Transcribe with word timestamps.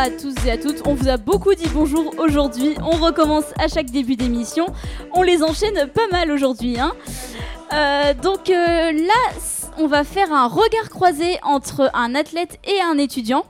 À 0.00 0.08
tous 0.10 0.34
et 0.46 0.50
à 0.52 0.56
toutes. 0.56 0.86
On 0.86 0.94
vous 0.94 1.08
a 1.08 1.18
beaucoup 1.18 1.54
dit 1.54 1.68
bonjour 1.74 2.14
aujourd'hui. 2.18 2.74
On 2.82 2.96
recommence 2.96 3.44
à 3.58 3.68
chaque 3.68 3.90
début 3.90 4.16
d'émission. 4.16 4.66
On 5.12 5.22
les 5.22 5.42
enchaîne 5.42 5.86
pas 5.88 6.06
mal 6.10 6.30
aujourd'hui. 6.30 6.78
Hein. 6.80 6.92
Euh, 7.74 8.14
donc 8.14 8.48
euh, 8.48 8.54
là, 8.92 9.32
on 9.78 9.86
va 9.86 10.04
faire 10.04 10.32
un 10.32 10.46
regard 10.46 10.88
croisé 10.88 11.38
entre 11.42 11.90
un 11.92 12.14
athlète 12.14 12.58
et 12.64 12.80
un 12.80 12.96
étudiant. 12.96 13.44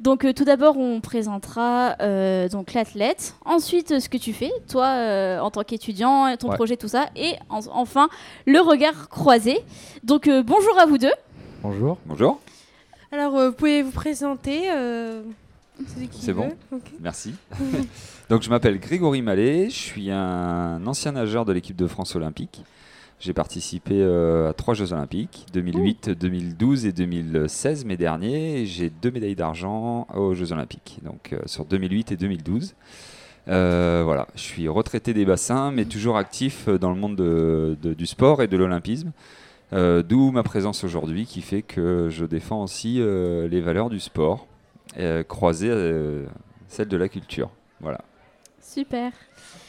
Donc 0.00 0.26
euh, 0.26 0.34
tout 0.34 0.44
d'abord, 0.44 0.76
on 0.76 1.00
présentera 1.00 1.96
euh, 2.02 2.48
donc 2.50 2.74
l'athlète, 2.74 3.34
ensuite 3.46 3.92
euh, 3.92 4.00
ce 4.00 4.10
que 4.10 4.18
tu 4.18 4.34
fais, 4.34 4.50
toi 4.70 4.86
euh, 4.86 5.38
en 5.40 5.50
tant 5.50 5.62
qu'étudiant, 5.62 6.36
ton 6.36 6.50
Ouais. 6.50 6.56
projet, 6.56 6.76
tout 6.76 6.88
ça, 6.88 7.06
et 7.16 7.32
en- 7.48 7.60
enfin 7.72 8.08
le 8.44 8.60
regard 8.60 9.08
croisé. 9.08 9.58
Donc 10.02 10.28
euh, 10.28 10.42
bonjour 10.42 10.78
à 10.78 10.84
vous 10.84 10.98
deux. 10.98 11.12
Bonjour. 11.62 11.96
Bonjour, 12.04 12.38
Alors, 13.10 13.32
vous 13.32 13.52
pouvez 13.52 13.82
vous 13.82 13.90
présenter 13.92 14.64
euh, 14.70 15.22
C'est 16.12 16.32
bon. 16.32 16.54
merci. 17.00 17.34
Donc 18.30 18.42
je 18.42 18.50
m'appelle 18.50 18.78
Grégory 18.78 19.22
Mallet, 19.22 19.68
je 19.70 19.74
suis 19.74 20.10
un 20.10 20.86
ancien 20.86 21.12
nageur 21.12 21.44
de 21.44 21.52
l'équipe 21.52 21.76
de 21.76 21.86
France 21.86 22.14
olympique. 22.16 22.62
J'ai 23.20 23.32
participé 23.32 23.94
euh, 24.00 24.50
à 24.50 24.52
trois 24.52 24.74
Jeux 24.74 24.92
olympiques, 24.92 25.46
2008, 25.52 26.10
2012 26.10 26.84
et 26.86 26.92
2016 26.92 27.84
mes 27.86 27.96
derniers. 27.96 28.66
J'ai 28.66 28.90
deux 28.90 29.10
médailles 29.10 29.34
d'argent 29.36 30.06
aux 30.14 30.34
Jeux 30.34 30.52
olympiques, 30.52 30.98
donc 31.04 31.32
euh, 31.32 31.38
sur 31.46 31.64
2008 31.64 32.12
et 32.12 32.16
2012. 32.16 32.74
Euh, 33.48 34.02
voilà, 34.04 34.26
je 34.34 34.40
suis 34.40 34.68
retraité 34.68 35.12
des 35.14 35.24
bassins, 35.24 35.70
mais 35.70 35.84
toujours 35.84 36.16
actif 36.16 36.68
dans 36.68 36.90
le 36.90 36.96
monde 36.98 37.16
de- 37.16 37.76
de- 37.82 37.94
du 37.94 38.06
sport 38.06 38.42
et 38.42 38.48
de 38.48 38.56
l'olympisme. 38.56 39.12
D'où 39.72 40.30
ma 40.30 40.44
présence 40.44 40.84
aujourd'hui 40.84 41.26
qui 41.26 41.40
fait 41.40 41.62
que 41.62 42.06
je 42.08 42.24
défends 42.24 42.62
aussi 42.62 43.00
les 43.00 43.60
valeurs 43.60 43.90
du 43.90 43.98
sport, 43.98 44.46
euh, 44.98 45.22
croisées 45.22 45.70
à 45.70 46.30
celles 46.68 46.88
de 46.88 46.96
la 46.96 47.08
culture. 47.08 47.50
Voilà. 47.80 48.00
Super. 48.60 49.12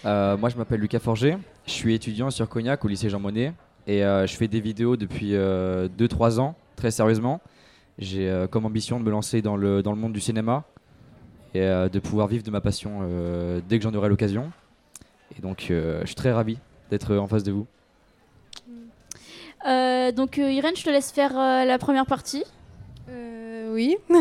Euh, 0.05 0.37
moi, 0.37 0.49
je 0.49 0.57
m'appelle 0.57 0.79
Lucas 0.79 0.99
Forger. 0.99 1.37
Je 1.65 1.71
suis 1.71 1.93
étudiant 1.93 2.29
sur 2.29 2.47
Cognac 2.47 2.83
au 2.85 2.87
lycée 2.87 3.09
Jean 3.09 3.19
Monnet. 3.19 3.53
Et 3.87 4.03
euh, 4.03 4.25
je 4.25 4.35
fais 4.35 4.47
des 4.47 4.61
vidéos 4.61 4.95
depuis 4.97 5.33
2-3 5.33 6.39
ans, 6.39 6.55
très 6.75 6.91
sérieusement. 6.91 7.41
J'ai 7.97 8.29
euh, 8.29 8.47
comme 8.47 8.65
ambition 8.65 8.99
de 8.99 9.05
me 9.05 9.11
lancer 9.11 9.41
dans 9.41 9.55
le, 9.55 9.81
dans 9.81 9.91
le 9.91 9.97
monde 9.97 10.11
du 10.13 10.19
cinéma 10.19 10.65
et 11.53 11.61
euh, 11.61 11.87
de 11.87 11.99
pouvoir 11.99 12.27
vivre 12.27 12.43
de 12.43 12.51
ma 12.51 12.59
passion 12.59 12.99
euh, 13.03 13.61
dès 13.67 13.77
que 13.77 13.83
j'en 13.83 13.93
aurai 13.93 14.09
l'occasion. 14.09 14.51
Et 15.37 15.41
donc, 15.41 15.67
euh, 15.71 16.01
je 16.01 16.07
suis 16.07 16.15
très 16.15 16.33
ravi 16.33 16.57
d'être 16.89 17.15
en 17.15 17.27
face 17.27 17.43
de 17.43 17.51
vous. 17.51 17.67
Euh, 19.67 20.11
donc 20.11 20.37
euh, 20.37 20.51
Irène, 20.51 20.75
je 20.75 20.83
te 20.83 20.89
laisse 20.89 21.11
faire 21.11 21.37
euh, 21.37 21.65
la 21.65 21.77
première 21.79 22.05
partie. 22.05 22.43
Oui. 23.75 23.97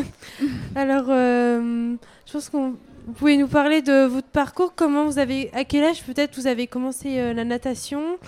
Alors, 0.75 1.05
euh, 1.09 1.95
je 2.27 2.33
pense 2.33 2.49
qu'on 2.49 2.75
vous 3.07 3.13
pouvez 3.13 3.37
nous 3.37 3.47
parler 3.47 3.83
de 3.83 4.05
votre 4.07 4.27
parcours. 4.27 4.73
Comment 4.75 5.05
vous 5.05 5.21
avez, 5.21 5.49
à 5.55 5.63
quel 5.63 5.85
âge 5.85 6.03
peut-être 6.03 6.35
vous 6.35 6.49
avez 6.49 6.67
commencé 6.67 7.21
euh, 7.21 7.33
la 7.33 7.45
natation? 7.45 8.19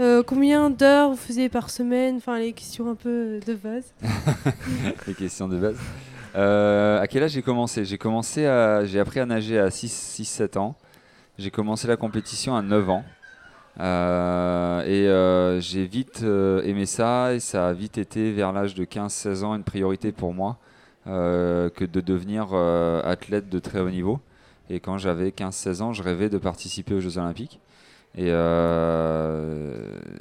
Euh, 0.00 0.22
Combien 0.26 0.70
d'heures 0.70 1.10
vous 1.10 1.16
faisiez 1.16 1.50
par 1.50 1.68
semaine? 1.68 2.16
Enfin, 2.16 2.38
les 2.38 2.54
questions 2.54 2.88
un 2.88 2.94
peu 2.94 3.40
de 3.46 3.54
base. 3.54 3.92
Les 5.06 5.12
questions 5.12 5.48
de 5.48 5.58
base. 5.58 5.76
À 6.34 7.06
quel 7.08 7.24
âge 7.24 7.32
j'ai 7.32 7.42
commencé? 7.42 7.84
J'ai 7.84 7.98
commencé 7.98 8.46
à, 8.46 8.86
j'ai 8.86 9.00
appris 9.00 9.20
à 9.20 9.26
nager 9.26 9.58
à 9.58 9.68
6-7 9.68 10.56
ans. 10.56 10.76
J'ai 11.36 11.50
commencé 11.50 11.88
la 11.88 11.96
compétition 11.98 12.56
à 12.56 12.62
9 12.62 12.88
ans. 12.88 13.04
Et 14.86 15.60
j'ai 15.60 15.84
vite 15.84 16.22
aimé 16.22 16.86
ça 16.86 17.34
et 17.34 17.40
ça 17.40 17.68
a 17.68 17.72
vite 17.74 17.98
été 17.98 18.32
vers 18.32 18.52
l'âge 18.52 18.74
de 18.74 18.86
15-16 18.86 19.44
ans 19.44 19.54
une 19.54 19.64
priorité 19.64 20.10
pour 20.12 20.32
moi 20.32 20.56
que 21.06 21.84
de 21.84 22.00
devenir 22.00 22.48
euh, 22.52 23.00
athlète 23.04 23.48
de 23.48 23.58
très 23.58 23.80
haut 23.80 23.90
niveau. 23.90 24.20
Et 24.68 24.80
quand 24.80 24.98
j'avais 24.98 25.30
15-16 25.30 25.82
ans, 25.82 25.92
je 25.92 26.02
rêvais 26.02 26.28
de 26.28 26.38
participer 26.38 26.94
aux 26.94 27.00
Jeux 27.00 27.18
Olympiques. 27.18 27.60
Et 28.16 28.26
euh, 28.26 29.72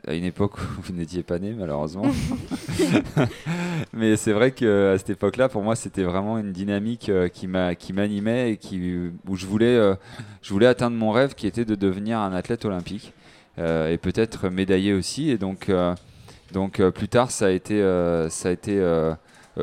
à 0.07 0.13
une 0.13 0.23
époque 0.23 0.59
où 0.59 0.81
vous 0.83 0.93
n'étiez 0.93 1.23
pas 1.23 1.39
né, 1.39 1.55
malheureusement. 1.57 2.05
Mais 3.93 4.15
c'est 4.15 4.31
vrai 4.31 4.51
que 4.51 4.93
à 4.93 4.97
cette 4.97 5.09
époque-là, 5.11 5.49
pour 5.49 5.63
moi, 5.63 5.75
c'était 5.75 6.03
vraiment 6.03 6.37
une 6.37 6.51
dynamique 6.51 7.09
euh, 7.09 7.29
qui 7.29 7.47
m'a 7.47 7.73
qui 7.73 7.93
m'animait 7.93 8.51
et 8.51 8.57
qui 8.57 9.11
où 9.27 9.35
je 9.35 9.45
voulais 9.47 9.75
euh, 9.75 9.95
je 10.43 10.53
voulais 10.53 10.67
atteindre 10.67 10.97
mon 10.97 11.11
rêve 11.11 11.33
qui 11.33 11.47
était 11.47 11.65
de 11.65 11.75
devenir 11.75 12.19
un 12.19 12.31
athlète 12.33 12.63
olympique 12.63 13.13
euh, 13.57 13.91
et 13.91 13.97
peut-être 13.97 14.49
médaillé 14.49 14.93
aussi. 14.93 15.31
Et 15.31 15.39
donc 15.39 15.69
euh, 15.69 15.95
donc 16.53 16.79
euh, 16.79 16.91
plus 16.91 17.07
tard, 17.07 17.31
ça 17.31 17.47
a 17.47 17.49
été 17.49 17.81
euh, 17.81 18.29
ça 18.29 18.49
a 18.49 18.51
été 18.51 18.79
euh, 18.79 19.13
euh, 19.13 19.15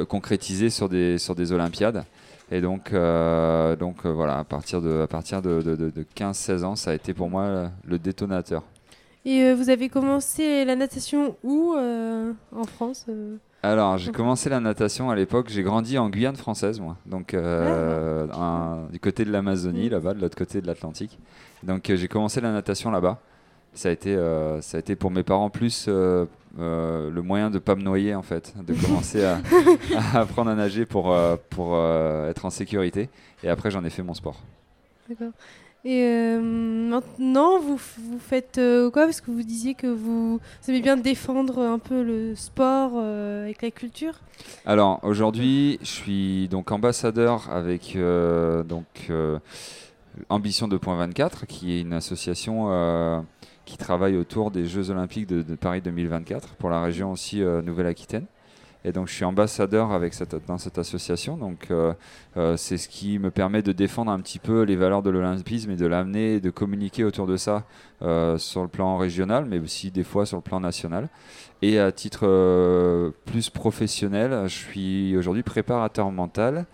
concrétisé 0.04 0.70
sur 0.70 0.88
des 0.88 1.18
sur 1.18 1.34
des 1.34 1.52
Olympiades. 1.52 2.04
Et 2.50 2.60
donc 2.60 2.92
euh, 2.92 3.74
donc 3.76 4.06
euh, 4.06 4.12
voilà, 4.12 4.38
à 4.38 4.44
partir 4.44 4.80
de 4.80 5.00
à 5.02 5.06
partir 5.06 5.42
de, 5.42 5.62
de, 5.62 5.74
de- 5.76 5.90
de 5.90 6.06
15-16 6.16 6.64
ans, 6.64 6.76
ça 6.76 6.90
a 6.92 6.94
été 6.94 7.12
pour 7.14 7.28
moi 7.28 7.42
euh, 7.42 7.68
le 7.84 7.98
détonateur. 7.98 8.62
Et 9.24 9.42
euh, 9.42 9.54
vous 9.56 9.70
avez 9.70 9.88
commencé 9.88 10.64
la 10.64 10.76
natation 10.76 11.36
où 11.42 11.74
euh, 11.76 12.32
En 12.54 12.64
France 12.64 13.06
euh? 13.08 13.36
Alors, 13.64 13.98
j'ai 13.98 14.12
commencé 14.12 14.48
la 14.48 14.60
natation 14.60 15.10
à 15.10 15.16
l'époque. 15.16 15.48
J'ai 15.48 15.64
grandi 15.64 15.98
en 15.98 16.08
Guyane 16.08 16.36
française, 16.36 16.78
moi. 16.78 16.96
Donc, 17.04 17.34
euh, 17.34 18.28
un- 18.32 18.86
du 18.92 19.00
côté 19.00 19.24
de 19.24 19.32
l'Amazonie, 19.32 19.88
Mm. 19.88 19.92
là-bas, 19.92 20.14
de 20.14 20.20
l'autre 20.20 20.36
côté 20.36 20.60
de 20.60 20.68
l'Atlantique. 20.68 21.18
Donc, 21.64 21.90
euh, 21.90 21.96
j'ai 21.96 22.06
commencé 22.06 22.40
la 22.40 22.52
natation 22.52 22.92
là-bas. 22.92 23.18
Ça 23.76 23.91
a 23.91 23.92
été, 23.92 24.16
euh, 24.16 24.62
ça 24.62 24.78
a 24.78 24.81
été 24.81 24.97
pour 24.97 25.10
mes 25.10 25.22
parents 25.22 25.50
plus 25.50 25.84
euh, 25.87 26.25
euh, 26.59 27.10
le 27.10 27.20
moyen 27.20 27.50
de 27.50 27.59
pas 27.59 27.75
me 27.75 27.82
noyer, 27.82 28.14
en 28.14 28.22
fait, 28.22 28.54
de 28.66 28.72
commencer 28.72 29.22
à, 29.22 29.42
à 30.14 30.20
apprendre 30.20 30.50
à 30.50 30.54
nager 30.54 30.87
pour, 30.87 31.14
pour 31.50 31.78
être 32.26 32.47
en 32.47 32.50
sécurité. 32.50 33.10
Et 33.44 33.50
après, 33.50 33.70
j'en 33.70 33.84
ai 33.84 33.91
fait 33.91 34.03
mon 34.03 34.15
sport. 34.15 34.41
D'accord. 35.10 35.32
Et 35.84 36.38
maintenant, 36.38 37.60
vous, 37.60 37.76
vous 37.76 38.19
faites 38.19 38.59
quoi? 38.92 39.04
Parce 39.04 39.20
que 39.20 39.31
vous 39.31 39.42
disiez 39.42 39.75
que 39.75 39.86
vous, 39.86 40.38
vous 40.38 40.70
aimez 40.70 40.81
bien 40.81 40.97
défendre 40.97 41.60
un 41.60 41.78
peu 41.78 42.03
le 42.03 42.34
sport 42.34 42.98
avec 42.98 43.60
la 43.60 43.70
culture. 43.70 44.15
Alors 44.65 45.00
aujourd'hui, 45.04 45.78
je 45.82 45.86
suis 45.86 46.48
donc 46.48 46.72
ambassadeur 46.72 47.48
avec 47.53 47.97
donc 48.66 49.12
Ambition 50.28 50.66
2.24, 50.66 51.47
qui 51.47 51.75
est 51.75 51.82
une 51.82 51.92
association 51.92 53.25
qui 53.66 53.77
travaille 53.77 54.16
autour 54.16 54.50
des 54.50 54.65
Jeux 54.65 54.88
Olympiques 54.91 55.27
de, 55.27 55.43
de 55.43 55.54
Paris 55.54 55.82
2024 55.82 56.54
pour 56.54 56.71
la 56.71 56.81
région 56.81 57.12
aussi 57.12 57.43
euh, 57.43 57.60
Nouvelle-Aquitaine. 57.60 58.27
Et 58.87 58.93
donc 58.93 59.09
je 59.09 59.15
suis 59.15 59.25
ambassadeur 59.25 59.91
avec 59.91 60.15
cette, 60.15 60.37
dans 60.47 60.59
cette 60.59 60.78
association. 60.78 61.37
Donc 61.37 61.72
euh, 61.72 61.93
euh, 62.37 62.56
c'est 62.56 62.78
ce 62.78 62.88
qui 62.88 63.19
me 63.19 63.32
permet 63.32 63.60
de 63.60 63.72
défendre 63.72 64.12
un 64.12 64.21
petit 64.21 64.38
peu 64.38 64.62
les 64.62 64.77
valeurs 64.77 65.03
de 65.03 65.10
l'olympisme 65.10 65.72
et 65.72 65.77
de 65.77 65.87
l'amener 65.87 66.34
et 66.34 66.41
de 66.41 66.50
communiquer 66.50 67.03
autour 67.03 67.27
de 67.27 67.37
ça 67.37 67.65
euh, 68.03 68.38
sur 68.38 68.62
le 68.62 68.69
plan 68.69 68.97
régional, 68.97 69.44
mais 69.44 69.59
aussi 69.59 69.91
des 69.91 70.04
fois 70.04 70.25
sur 70.25 70.37
le 70.37 70.43
plan 70.43 70.60
national. 70.60 71.09
Et 71.62 71.81
à 71.81 71.91
titre 71.91 73.12
plus 73.25 73.50
professionnel, 73.50 74.43
je 74.44 74.54
suis 74.54 75.16
aujourd'hui 75.16 75.43
préparateur 75.43 76.12
mental 76.12 76.65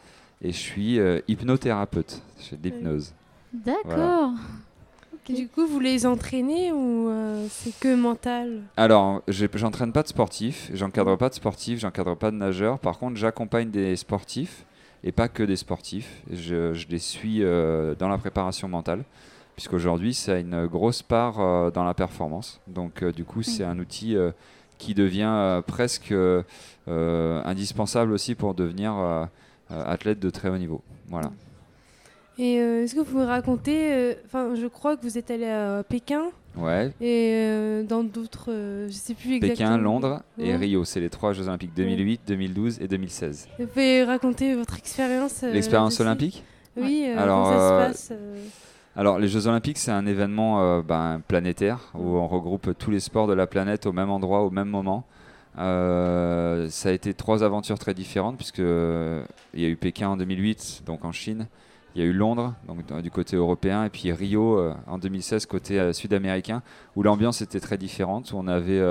et 0.43 0.53
je 0.53 0.59
suis 0.59 0.99
hypnothérapeute. 1.29 2.21
Je 2.41 2.45
fais 2.49 2.57
de 2.57 2.63
l'hypnose. 2.65 3.15
D'accord. 3.55 4.33
Du 5.29 5.47
coup, 5.47 5.67
vous 5.69 5.79
les 5.79 6.05
entraînez 6.05 6.73
ou 6.73 7.09
euh, 7.09 7.47
c'est 7.49 7.79
que 7.79 7.95
mental? 7.95 8.63
Alors, 8.77 9.23
j'entraîne 9.29 9.93
pas 9.93 10.03
de 10.03 10.09
sportifs, 10.09 10.69
j'encadre 10.75 11.17
pas 11.17 11.29
de 11.29 11.35
sportifs, 11.35 11.79
j'encadre 11.79 12.17
pas 12.17 12.33
de 12.33 12.37
nageurs. 12.37 12.81
Par 12.81 12.99
contre, 12.99 13.17
j'accompagne 13.17 13.71
des 13.71 13.95
sportifs 13.95 14.65
et 15.05 15.13
pas 15.13 15.29
que 15.29 15.45
des 15.45 15.55
sportifs. 15.55 16.23
Je, 16.31 16.75
je 16.75 16.89
les 16.89 16.99
suis 16.99 17.45
euh, 17.45 17.95
dans 17.95 18.09
la 18.09 18.19
préparation 18.19 18.67
mentale, 18.67 19.05
puisqu'aujourd'hui, 19.55 20.13
ça 20.13 20.35
a 20.35 20.39
une 20.39 20.67
grosse 20.67 21.03
part 21.03 21.39
euh, 21.39 21.71
dans 21.71 21.85
la 21.85 21.95
performance. 21.95 22.61
Donc, 22.67 23.05
du 23.05 23.25
coup, 23.25 23.45
c'est 23.45 23.65
un 23.65 23.79
outil 23.79 24.17
qui 24.79 24.93
devient 24.93 25.63
presque 25.69 26.13
indispensable 26.89 28.13
aussi 28.13 28.35
pour 28.35 28.55
devenir 28.55 29.29
athlète 29.71 30.19
de 30.19 30.31
très 30.31 30.49
haut 30.49 30.59
niveau. 30.59 30.83
Voilà. 31.07 31.31
Et 32.39 32.59
euh, 32.61 32.85
est-ce 32.85 32.95
que 32.95 33.01
vous 33.01 33.05
pouvez 33.05 33.25
raconter 33.25 33.93
euh, 33.93 34.15
Enfin, 34.27 34.55
je 34.55 34.67
crois 34.67 34.97
que 34.97 35.03
vous 35.03 35.19
êtes 35.19 35.31
allé 35.31 35.47
à 35.47 35.83
Pékin 35.87 36.25
Ouais, 36.55 36.93
et 37.01 37.31
euh, 37.33 37.83
dans 37.83 38.05
d'autres, 38.05 38.51
je 38.87 38.93
sais 38.93 39.15
plus 39.15 39.37
exactement. 39.37 39.71
Pékin, 39.71 39.79
Londres 39.79 40.23
et. 40.39 40.55
Rio, 40.55 40.85
c'est 40.85 41.01
les 41.01 41.09
trois 41.09 41.33
Jeux 41.33 41.49
Olympiques 41.49 41.73
2008, 41.75 42.21
2012 42.27 42.79
et 42.83 42.89
2016. 42.89 43.49
Vous 43.59 43.67
pouvez 43.67 44.05
raconter 44.05 44.55
votre 44.55 44.77
expérience 44.77 45.43
L'expérience 45.43 45.99
olympique 46.01 46.45
Oui. 46.77 47.07
Alors, 47.17 47.45
comment 47.45 47.59
ça 47.59 47.93
se 47.93 48.09
passe 48.09 48.19
Alors, 48.97 49.19
les 49.19 49.29
Jeux 49.29 49.47
Olympiques, 49.47 49.79
c'est 49.79 49.93
un 49.93 50.05
événement 50.05 50.81
ben, 50.81 51.23
planétaire 51.27 51.91
où 51.95 52.17
on 52.19 52.29
regroupe 52.29 52.77
tous 52.79 52.91
les 52.91 53.01
sports 53.01 53.29
de 53.29 53.35
la 53.35 53.47
planète 53.47 53.87
au 53.87 53.93
même 53.93 54.11
endroit, 54.11 54.43
au 54.43 54.51
même 54.51 54.69
moment. 54.69 55.07
Ça 55.57 55.63
a 55.65 56.93
été 56.93 57.15
trois 57.15 57.45
aventures 57.45 57.79
très 57.79 57.95
différentes, 57.95 58.37
puisque 58.37 58.59
il 58.59 59.61
y 59.61 59.65
a 59.65 59.69
eu 59.69 59.77
Pékin 59.77 60.11
en 60.11 60.19
2008, 60.19 60.83
donc 60.85 61.07
en 61.07 61.13
Chine. 61.13 61.47
Il 61.95 62.03
y 62.03 62.05
a 62.05 62.09
eu 62.09 62.13
Londres, 62.13 62.55
du 63.03 63.11
côté 63.11 63.37
européen, 63.37 63.85
et 63.85 63.91
puis 63.91 64.11
Rio 64.13 64.59
euh, 64.59 64.75
en 64.87 64.97
2016, 64.97 65.45
côté 65.45 65.79
euh, 65.79 65.93
sud-américain, 65.93 66.63
où 66.97 67.03
l'ambiance 67.03 67.43
était 67.43 67.61
très 67.61 67.77
différente, 67.77 68.33
où 68.33 68.39
on 68.39 68.47
avait 68.47 68.83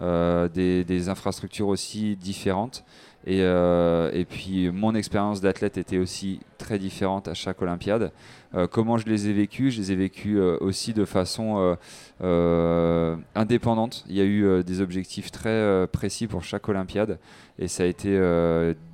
euh, 0.00 0.48
des, 0.48 1.08
infrastructures 1.10 1.68
aussi 1.68 2.16
différentes. 2.16 2.84
Et 3.26 4.26
puis 4.30 4.70
mon 4.70 4.94
expérience 4.94 5.42
d'athlète 5.42 5.76
était 5.76 5.98
aussi 5.98 6.40
très 6.56 6.78
différente 6.78 7.28
à 7.28 7.34
chaque 7.34 7.60
Olympiade. 7.60 8.12
Euh, 8.54 8.66
comment 8.66 8.96
je 8.96 9.06
les 9.06 9.28
ai 9.28 9.32
vécues 9.32 9.70
Je 9.70 9.78
les 9.78 9.92
ai 9.92 9.96
vécues 9.96 10.38
euh, 10.38 10.56
aussi 10.60 10.94
de 10.94 11.04
façon 11.04 11.76
euh, 12.22 13.16
indépendante. 13.34 14.04
Il 14.08 14.16
y 14.16 14.20
a 14.20 14.24
eu 14.24 14.64
des 14.64 14.80
objectifs 14.80 15.30
très 15.30 15.86
précis 15.92 16.26
pour 16.26 16.42
chaque 16.42 16.68
Olympiade, 16.68 17.18
et 17.58 17.68
ça 17.68 17.82
a 17.82 17.86
été 17.86 18.10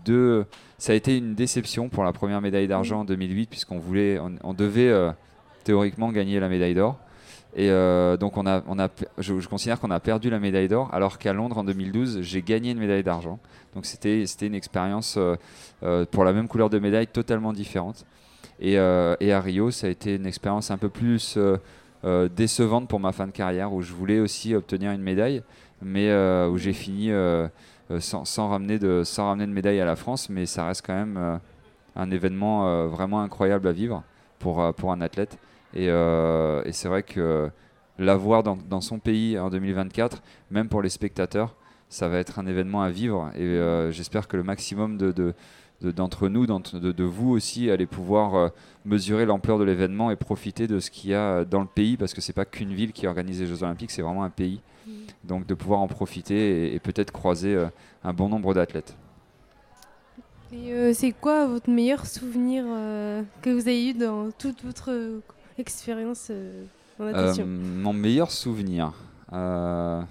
deux. 0.05 0.45
Ça 0.79 0.93
a 0.93 0.97
été 0.97 1.17
une 1.17 1.35
déception 1.35 1.89
pour 1.89 2.05
la 2.05 2.13
première 2.13 2.41
médaille 2.41 2.69
d'argent 2.69 3.01
en 3.01 3.05
2008, 3.05 3.49
puisqu'on 3.49 3.79
voulait, 3.79 4.19
on, 4.43 4.55
devait 4.55 4.93
théoriquement 5.63 6.11
gagner 6.13 6.41
la 6.41 6.49
médaille 6.49 6.75
d'or. 6.75 6.99
Et 7.57 7.69
donc 8.19 8.37
on 8.37 8.47
a, 8.47 8.63
on 8.67 8.79
a, 8.81 8.89
je, 9.19 9.47
considère 9.47 9.79
qu'on 9.81 9.93
a 9.93 10.01
perdu 10.01 10.29
la 10.29 10.41
médaille 10.41 10.69
d'or, 10.69 10.89
alors 10.93 11.19
qu'à 11.19 11.33
Londres 11.33 11.59
en 11.59 11.65
2012, 11.65 12.21
j'ai 12.23 12.43
gagné 12.43 12.73
une 12.73 12.79
médaille 12.79 13.05
d'argent. 13.05 13.39
Donc 13.75 13.87
c'était, 13.87 14.25
une 14.43 14.55
expérience 14.55 15.19
pour 16.11 16.25
la 16.25 16.33
même 16.33 16.49
couleur 16.49 16.71
de 16.71 16.79
médaille 16.79 17.07
totalement 17.07 17.53
différente. 17.53 18.05
Et, 18.61 18.79
euh, 18.79 19.17
et 19.21 19.33
à 19.33 19.41
Rio, 19.41 19.71
ça 19.71 19.87
a 19.87 19.91
été 19.91 20.17
une 20.17 20.27
expérience 20.27 20.71
un 20.71 20.79
peu 20.79 20.89
plus 20.89 21.35
euh, 21.37 21.57
euh, 22.05 22.29
décevante 22.29 22.89
pour 22.89 23.01
ma 23.01 23.13
fin 23.13 23.27
de 23.27 23.33
carrière, 23.33 23.73
où 23.73 23.83
je 23.83 23.93
voulais 23.93 24.21
aussi 24.21 24.55
obtenir 24.55 24.93
une 24.93 25.03
médaille, 25.03 25.43
mais 25.83 26.11
où 26.47 26.57
j'ai 26.57 26.73
fini 26.73 27.11
sans, 27.99 28.49
ramener 28.49 28.79
de, 28.79 29.47
médaille 29.47 29.81
à 29.81 29.85
la 29.85 29.97
France, 29.97 30.31
mais 30.31 30.47
ça 30.47 30.67
reste 30.67 30.87
quand 30.87 30.95
même 30.95 31.41
un 31.97 32.11
événement 32.11 32.87
vraiment 32.89 33.21
incroyable 33.21 33.69
à 33.69 33.73
vivre 33.73 34.03
pour, 34.39 34.61
un 34.63 35.01
athlète. 35.01 35.39
Et, 35.75 35.89
c'est 36.73 36.89
vrai 36.89 37.03
que 37.03 37.51
l'avoir 37.99 38.43
dans, 38.43 38.57
dans 38.57 38.81
son 38.81 38.99
pays 38.99 39.39
en 39.39 39.51
2024, 39.51 40.23
même 40.51 40.69
pour 40.69 40.81
les 40.81 40.89
spectateurs, 40.89 41.55
ça 41.91 42.09
va 42.09 42.19
être 42.19 42.39
un 42.39 42.47
événement 42.47 42.83
à 42.83 42.91
vivre. 42.91 43.31
Et 43.37 43.59
j'espère 43.91 44.27
que 44.27 44.39
le 44.39 44.43
maximum 44.43 44.97
de- 44.97 45.35
d'entre 45.93 46.29
nous, 46.29 46.47
de, 46.47 46.93
de 46.93 47.05
vous 47.05 47.31
aussi, 47.31 47.71
allez 47.71 47.87
pouvoir 47.87 48.35
euh, 48.35 48.49
mesurer 48.85 49.27
l'ampleur 49.27 49.59
de 49.59 49.65
l'événement 49.65 50.11
et 50.11 50.17
profiter 50.17 50.67
de 50.67 50.81
ce 50.81 50.91
qu'il 50.91 51.11
y 51.11 51.15
a 51.15 51.45
dans 51.45 51.61
le 51.61 51.67
pays, 51.67 51.97
parce 51.97 52.15
que 52.15 52.21
c'est 52.21 52.33
pas 52.33 52.45
qu'une 52.45 52.73
ville 52.75 52.93
qui 52.93 53.07
organise 53.07 53.41
les 53.41 53.47
Jeux 53.47 53.63
Olympiques, 53.63 53.91
c'est 53.91 54.03
vraiment 54.03 54.25
un 54.25 54.31
pays. 54.31 54.61
Donc 55.25 55.47
de 55.47 55.55
pouvoir 55.55 55.81
en 55.81 55.87
profiter 55.89 56.67
et, 56.67 56.75
et 56.75 56.79
peut-être 56.79 57.11
croiser 57.11 57.55
euh, 57.55 57.67
un 58.05 58.13
bon 58.13 58.29
nombre 58.29 58.53
d'athlètes. 58.53 58.95
Et 60.53 60.73
euh, 60.73 60.93
c'est 60.93 61.13
quoi 61.13 61.47
votre 61.47 61.71
meilleur 61.71 62.05
souvenir 62.07 62.65
euh, 62.69 63.23
que 63.43 63.51
vous 63.51 63.63
avez 63.63 63.89
eu 63.89 63.95
dans 63.95 64.31
toute 64.33 64.63
votre 64.63 64.91
euh, 64.91 65.21
expérience 65.59 66.29
euh, 66.31 66.65
en 67.01 67.05
Euh, 67.05 67.13
natation 67.13 67.47
mon 67.47 67.93
meilleur 67.95 68.31
souvenir. 68.31 68.93
euh, 69.33 70.03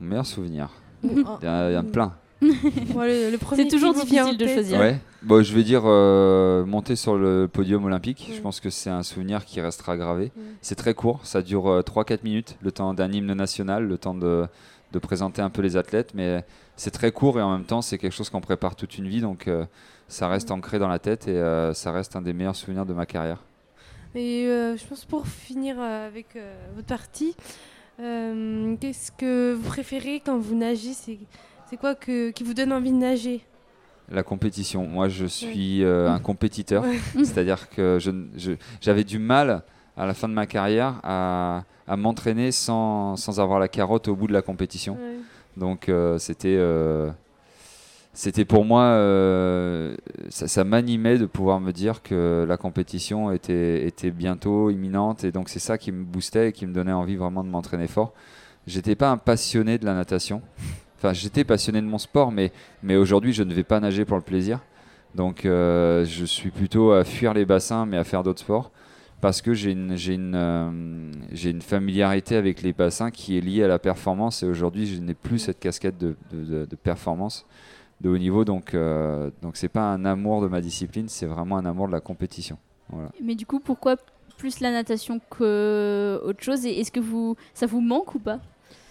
mon 0.00 0.06
meilleur 0.08 0.26
souvenir. 0.26 0.70
Il 1.02 1.18
y 1.18 1.46
en 1.48 1.80
a 1.80 1.82
plein. 1.82 2.12
Qui 3.54 3.68
toujours 3.68 3.94
difficile 3.94 4.36
de 4.36 4.46
choisir. 4.46 4.80
Ouais. 4.80 4.98
Bon, 5.22 5.42
je 5.42 5.54
vais 5.54 5.62
dire 5.62 5.82
euh, 5.84 6.64
monter 6.64 6.96
sur 6.96 7.16
le 7.16 7.48
podium 7.52 7.84
olympique. 7.84 8.26
Ouais. 8.28 8.36
Je 8.36 8.40
pense 8.40 8.60
que 8.60 8.70
c'est 8.70 8.90
un 8.90 9.02
souvenir 9.02 9.44
qui 9.44 9.60
restera 9.60 9.96
gravé. 9.96 10.24
Ouais. 10.24 10.42
C'est 10.62 10.74
très 10.76 10.94
court, 10.94 11.20
ça 11.24 11.42
dure 11.42 11.68
euh, 11.68 11.82
3-4 11.82 12.20
minutes, 12.24 12.56
le 12.62 12.72
temps 12.72 12.94
d'un 12.94 13.12
hymne 13.12 13.34
national, 13.34 13.86
le 13.86 13.98
temps 13.98 14.14
de, 14.14 14.46
de 14.92 14.98
présenter 14.98 15.42
un 15.42 15.50
peu 15.50 15.62
les 15.62 15.76
athlètes, 15.76 16.12
mais 16.14 16.44
c'est 16.76 16.90
très 16.90 17.12
court 17.12 17.38
et 17.38 17.42
en 17.42 17.52
même 17.52 17.64
temps 17.66 17.82
c'est 17.82 17.98
quelque 17.98 18.14
chose 18.14 18.30
qu'on 18.30 18.40
prépare 18.40 18.74
toute 18.74 18.96
une 18.98 19.08
vie, 19.08 19.20
donc 19.20 19.46
euh, 19.46 19.64
ça 20.08 20.28
reste 20.28 20.50
ancré 20.50 20.78
dans 20.78 20.88
la 20.88 20.98
tête 20.98 21.28
et 21.28 21.32
euh, 21.36 21.74
ça 21.74 21.92
reste 21.92 22.16
un 22.16 22.22
des 22.22 22.32
meilleurs 22.32 22.56
souvenirs 22.56 22.86
de 22.86 22.94
ma 22.94 23.06
carrière. 23.06 23.38
Et 24.14 24.46
euh, 24.46 24.76
je 24.76 24.84
pense 24.86 25.04
pour 25.04 25.26
finir 25.26 25.76
euh, 25.78 26.06
avec 26.06 26.34
euh, 26.34 26.54
votre 26.74 26.88
partie, 26.88 27.36
euh, 28.00 28.74
qu'est-ce 28.80 29.12
que 29.12 29.52
vous 29.54 29.68
préférez 29.68 30.20
quand 30.24 30.38
vous 30.38 30.56
nagez 30.56 30.94
C'est 31.70 31.76
quoi 31.76 31.94
que, 31.94 32.30
qui 32.30 32.42
vous 32.42 32.52
donne 32.52 32.72
envie 32.72 32.90
de 32.90 32.96
nager 32.96 33.42
La 34.10 34.24
compétition, 34.24 34.88
moi 34.88 35.08
je 35.08 35.24
suis 35.24 35.84
euh, 35.84 36.10
un 36.10 36.18
compétiteur, 36.18 36.84
c'est-à-dire 37.14 37.70
que 37.70 37.98
j'avais 38.80 39.04
du 39.04 39.20
mal 39.20 39.62
à 39.96 40.04
la 40.04 40.12
fin 40.12 40.28
de 40.28 40.34
ma 40.34 40.46
carrière 40.46 40.98
à, 41.04 41.62
à 41.86 41.96
m'entraîner 41.96 42.50
sans, 42.50 43.14
sans 43.14 43.38
avoir 43.38 43.60
la 43.60 43.68
carotte 43.68 44.08
au 44.08 44.16
bout 44.16 44.26
de 44.26 44.32
la 44.32 44.42
compétition. 44.42 44.94
Ouais. 44.94 45.18
Donc 45.56 45.88
euh, 45.88 46.18
c'était 46.18 46.56
euh, 46.58 47.08
c'était 48.14 48.44
pour 48.44 48.64
moi 48.64 48.98
ça, 50.28 50.48
ça 50.48 50.64
m'animait 50.64 51.18
de 51.18 51.26
pouvoir 51.26 51.60
me 51.60 51.70
dire 51.70 52.02
que 52.02 52.44
la 52.48 52.56
compétition 52.56 53.30
était 53.30 53.86
était 53.86 54.10
bientôt 54.10 54.70
imminente 54.70 55.22
et 55.22 55.30
donc 55.30 55.48
c'est 55.48 55.60
ça 55.60 55.78
qui 55.78 55.92
me 55.92 56.02
boostait 56.02 56.48
et 56.48 56.52
qui 56.52 56.66
me 56.66 56.72
donnait 56.72 56.90
envie 56.90 57.14
vraiment 57.14 57.44
de 57.44 57.48
m'entraîner 57.48 57.86
fort. 57.86 58.12
J'étais 58.66 58.96
pas 58.96 59.10
un 59.10 59.18
passionné 59.18 59.78
de 59.78 59.86
la 59.86 59.94
natation. 59.94 60.42
Enfin, 61.00 61.14
j'étais 61.14 61.44
passionné 61.44 61.80
de 61.80 61.86
mon 61.86 61.96
sport, 61.96 62.30
mais 62.30 62.52
mais 62.82 62.96
aujourd'hui 62.96 63.32
je 63.32 63.42
ne 63.42 63.54
vais 63.54 63.64
pas 63.64 63.80
nager 63.80 64.04
pour 64.04 64.18
le 64.18 64.22
plaisir. 64.22 64.60
Donc 65.14 65.46
euh, 65.46 66.04
je 66.04 66.26
suis 66.26 66.50
plutôt 66.50 66.92
à 66.92 67.04
fuir 67.04 67.32
les 67.32 67.46
bassins, 67.46 67.86
mais 67.86 67.96
à 67.96 68.04
faire 68.04 68.22
d'autres 68.22 68.40
sports. 68.40 68.70
Parce 69.22 69.40
que 69.40 69.54
j'ai 69.54 69.72
une, 69.72 69.96
j'ai 69.96 70.14
une, 70.14 70.34
euh, 70.34 70.70
j'ai 71.32 71.50
une 71.50 71.62
familiarité 71.62 72.36
avec 72.36 72.60
les 72.60 72.74
bassins 72.74 73.10
qui 73.10 73.38
est 73.38 73.40
liée 73.40 73.64
à 73.64 73.68
la 73.68 73.78
performance. 73.78 74.42
Et 74.42 74.46
aujourd'hui 74.46 74.86
je 74.86 75.00
n'ai 75.00 75.14
plus 75.14 75.38
cette 75.38 75.58
casquette 75.58 75.96
de, 75.96 76.16
de, 76.32 76.76
performance 76.76 77.46
de 78.02 78.10
haut 78.10 78.18
niveau. 78.18 78.44
Donc 78.44 78.74
euh, 78.74 79.30
donc 79.40 79.56
c'est 79.56 79.70
pas 79.70 79.92
un 79.94 80.04
amour 80.04 80.42
de 80.42 80.48
ma 80.48 80.60
discipline 80.60 81.08
c'est 81.08 81.26
vraiment 81.26 81.56
un 81.56 81.64
amour 81.64 81.86
de 81.86 81.92
la 81.92 82.00
compétition. 82.00 82.58
Mais 83.22 83.36
du 83.36 83.46
coup, 83.46 83.60
pourquoi 83.60 83.96
plus 84.36 84.60
la 84.60 84.70
natation 84.70 85.18
que 85.30 86.20
autre 86.24 86.42
chose? 86.42 86.66
Et 86.66 86.80
est-ce 86.80 86.92
que 86.92 87.00
vous, 87.00 87.36
ça 87.54 87.66
vous 87.66 87.80
manque 87.80 88.14
ou 88.14 88.18
pas? 88.18 88.40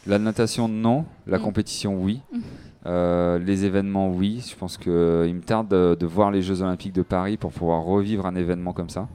La 0.09 0.19
natation 0.19 0.67
non 0.67 1.05
la 1.27 1.37
Mm. 1.37 1.41
compétition 1.41 1.95
oui 2.01 2.21
Mm. 2.31 2.39
Euh, 2.85 3.39
les 3.39 3.65
événements 3.65 4.09
oui 4.09 4.43
je 4.49 4.55
pense 4.55 4.77
que 4.77 4.89
euh, 4.89 5.27
il 5.27 5.35
me 5.35 5.41
tarde 5.41 5.67
de, 5.67 5.95
de 5.99 6.05
voir 6.05 6.31
les 6.31 6.41
Jeux 6.41 6.61
Olympiques 6.61 6.93
de 6.93 7.01
Paris 7.03 7.35
pour 7.37 7.51
pouvoir 7.51 7.83
revivre 7.83 8.25
un 8.25 8.35
événement 8.35 8.73
comme 8.73 8.89
ça 8.89 9.07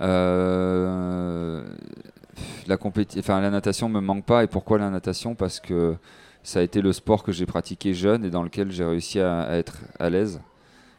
Euh, 0.00 1.62
la, 2.66 2.76
enfin, 3.18 3.40
la 3.40 3.50
natation 3.50 3.88
me 3.88 4.00
manque 4.00 4.24
pas. 4.24 4.44
Et 4.44 4.46
pourquoi 4.46 4.78
la 4.78 4.90
natation? 4.90 5.34
Parce 5.34 5.60
que 5.60 5.94
ça 6.42 6.58
a 6.60 6.62
été 6.62 6.82
le 6.82 6.92
sport 6.92 7.22
que 7.22 7.32
j'ai 7.32 7.46
pratiqué 7.46 7.94
jeune 7.94 8.24
et 8.24 8.30
dans 8.30 8.42
lequel 8.42 8.70
j'ai 8.70 8.84
réussi 8.84 9.20
à, 9.20 9.40
à 9.42 9.54
être 9.56 9.78
à 9.98 10.10
l'aise. 10.10 10.40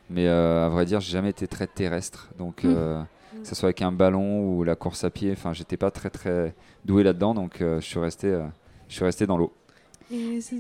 Mais 0.10 0.28
euh, 0.28 0.66
à 0.66 0.70
vrai 0.70 0.86
dire, 0.86 1.00
j'ai 1.00 1.12
jamais 1.12 1.30
été 1.30 1.48
très 1.48 1.68
terrestre. 1.68 2.30
Donc, 2.40 2.64
Mm. 2.64 3.06
Que 3.50 3.56
ce 3.56 3.60
soit 3.62 3.68
avec 3.68 3.82
un 3.82 3.94
ballon 3.94 4.42
ou 4.42 4.64
la 4.66 4.76
course 4.76 5.06
à 5.06 5.10
pied, 5.10 5.32
enfin, 5.32 5.54
j'étais 5.54 5.78
pas 5.78 5.90
très 5.90 6.10
très 6.10 6.54
doué 6.84 7.04
là-dedans. 7.04 7.34
Donc, 7.34 7.62
euh, 7.62 7.80
je 7.80 7.86
suis 7.86 8.00
resté, 8.00 8.28
euh, 8.28 8.46
je 8.90 8.96
suis 8.96 9.06
resté 9.06 9.26
dans 9.26 9.38
l'eau. 9.38 9.54
Et 10.12 10.42
ce, 10.42 10.56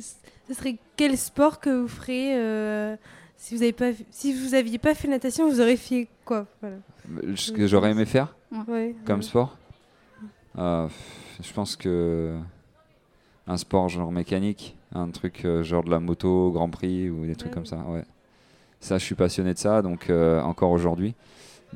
ce 0.47 0.53
serait 0.53 0.77
quel 0.95 1.17
sport 1.17 1.59
que 1.59 1.69
vous 1.81 1.87
ferez 1.89 2.37
euh, 2.37 2.95
si 3.35 3.55
vous 3.55 3.61
avez 3.63 3.73
pas 3.73 3.91
si 4.09 4.33
vous 4.33 4.53
aviez 4.53 4.77
pas 4.77 4.93
fait 4.95 5.09
natation, 5.09 5.49
vous 5.49 5.59
auriez 5.59 5.75
fait 5.75 6.07
quoi? 6.23 6.45
Voilà. 6.61 6.77
Ce 7.35 7.51
que 7.51 7.67
j'aurais 7.67 7.91
aimé 7.91 8.05
faire 8.05 8.35
Ouais. 8.69 8.95
comme 9.05 9.17
ouais. 9.19 9.21
sport, 9.25 9.57
euh, 10.57 10.87
je 11.41 11.51
pense 11.53 11.75
que 11.75 12.37
un 13.47 13.57
sport 13.57 13.89
genre 13.89 14.11
mécanique, 14.13 14.77
un 14.93 15.09
truc 15.09 15.43
euh, 15.43 15.61
genre 15.63 15.83
de 15.83 15.89
la 15.89 15.99
moto, 15.99 16.51
Grand 16.51 16.69
Prix 16.69 17.09
ou 17.09 17.25
des 17.25 17.35
trucs 17.35 17.49
Ouais. 17.51 17.55
comme 17.55 17.65
ça. 17.65 17.77
Ouais. 17.89 18.03
Ça, 18.79 18.97
je 18.97 19.03
suis 19.03 19.15
passionné 19.15 19.53
de 19.53 19.59
ça, 19.59 19.81
donc 19.81 20.09
euh, 20.09 20.41
encore 20.41 20.71
aujourd'hui. 20.71 21.15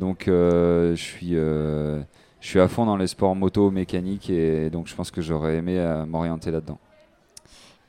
Donc, 0.01 0.27
euh, 0.27 0.95
je 0.95 1.01
suis, 1.01 1.35
euh, 1.35 2.01
je 2.39 2.47
suis 2.47 2.59
à 2.59 2.67
fond 2.67 2.87
dans 2.87 2.97
les 2.97 3.05
sports 3.05 3.35
moto, 3.35 3.69
mécanique, 3.69 4.31
et 4.31 4.71
donc 4.71 4.87
je 4.87 4.95
pense 4.95 5.11
que 5.11 5.21
j'aurais 5.21 5.57
aimé 5.57 5.77
euh, 5.77 6.07
m'orienter 6.07 6.49
là-dedans. 6.49 6.79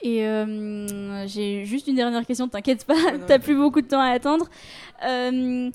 Et 0.02 0.26
euh, 0.26 1.26
j'ai 1.26 1.64
juste 1.64 1.87
une 1.87 1.95
dernière 1.95 2.26
question, 2.26 2.49
t'inquiète 2.49 2.85
pas, 2.85 2.97
t'as 3.26 3.38
plus 3.38 3.57
beaucoup 3.57 3.81
de 3.81 3.87
temps 3.87 4.00
à 4.02 4.09
attendre. 4.09 4.50
Euh, 5.07 5.71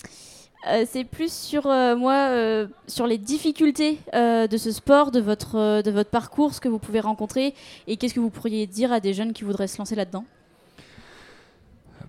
euh, 0.67 0.85
c'est 0.87 1.05
plus 1.05 1.33
sur 1.33 1.65
euh, 1.65 1.95
moi, 1.95 2.29
euh, 2.29 2.67
sur 2.85 3.07
les 3.07 3.17
difficultés 3.17 3.97
euh, 4.13 4.45
de 4.45 4.57
ce 4.57 4.71
sport, 4.71 5.09
de 5.09 5.19
votre, 5.19 5.55
euh, 5.55 5.81
de 5.81 5.89
votre 5.89 6.11
parcours, 6.11 6.53
ce 6.53 6.61
que 6.61 6.69
vous 6.69 6.77
pouvez 6.77 6.99
rencontrer, 6.99 7.55
et 7.87 7.97
qu'est-ce 7.97 8.13
que 8.13 8.19
vous 8.19 8.29
pourriez 8.29 8.67
dire 8.67 8.93
à 8.93 8.99
des 8.99 9.15
jeunes 9.15 9.33
qui 9.33 9.43
voudraient 9.43 9.67
se 9.67 9.79
lancer 9.79 9.95
là-dedans? 9.95 10.25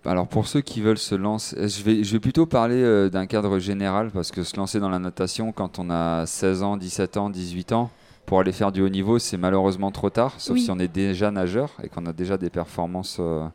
Alors 0.05 0.28
pour 0.28 0.47
ceux 0.47 0.61
qui 0.61 0.81
veulent 0.81 0.99
se 0.99 1.14
lancer, 1.14 1.57
euh, 1.59 1.69
je 1.69 1.83
vais, 1.83 2.05
je 2.05 2.12
vais 2.12 2.21
plutôt 2.21 2.47
parler 2.47 2.83
euh, 2.83 3.09
d'un 3.09 3.26
cadre 3.26 3.59
général 3.59 4.11
parce 4.11 4.31
que 4.31 4.43
se 4.43 4.57
lancer 4.57 4.81
dans 4.81 4.88
la 4.88 4.99
natation 4.99 5.52
quand 5.52 5.78
on 5.78 5.90
a 5.90 6.25
16 6.26 6.62
ans, 6.62 6.76
17 6.76 7.17
ans, 7.17 7.31
18 7.31 7.73
ans, 7.73 7.90
pour 8.26 8.40
aller 8.40 8.52
faire 8.52 8.73
du 8.73 8.83
haut 8.83 8.88
niveau, 8.88 9.19
c'est 9.19 9.37
malheureusement 9.37 9.90
trop 9.90 10.11
tard, 10.11 10.35
sauf 10.38 10.55
Oui. 10.55 10.61
si 10.62 10.71
on 10.71 10.78
est 10.78 10.93
déjà 10.93 11.31
nageur 11.31 11.71
et 11.83 11.88
qu'on 11.88 12.07
a 12.07 12.12
déjà 12.12 12.37
des 12.37 12.50
performances 12.50 13.17
euh, 13.21 13.47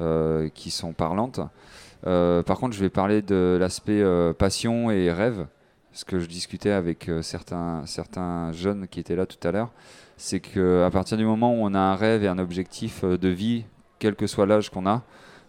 euh, 0.00 0.48
qui 0.54 0.70
sont 0.70 0.92
parlantes. 0.92 1.40
Par 2.04 2.58
contre, 2.58 2.74
je 2.74 2.80
vais 2.80 2.90
parler 2.90 3.22
de 3.22 3.56
l'aspect 3.60 4.02
passion 4.36 4.90
et 4.90 5.12
rêve 5.12 5.46
ce 5.92 6.04
que 6.04 6.18
je 6.18 6.26
discutais 6.26 6.72
avec 6.72 7.08
certains, 7.20 7.82
certains 7.86 8.50
jeunes 8.50 8.88
qui 8.88 8.98
étaient 8.98 9.14
là 9.14 9.24
tout 9.24 9.46
à 9.46 9.52
l'heure, 9.52 9.70
c'est 10.16 10.40
qu'à 10.40 10.90
partir 10.90 11.16
du 11.16 11.24
moment 11.24 11.54
où 11.54 11.58
on 11.60 11.74
a 11.74 11.78
un 11.78 11.94
rêve 11.94 12.24
et 12.24 12.28
un 12.28 12.38
objectif 12.38 13.04
de 13.04 13.28
vie, 13.28 13.66
quel 14.00 14.16
que 14.16 14.26
soit 14.26 14.46
l'âge 14.46 14.70
qu'on 14.70 14.84
a, 14.84 15.02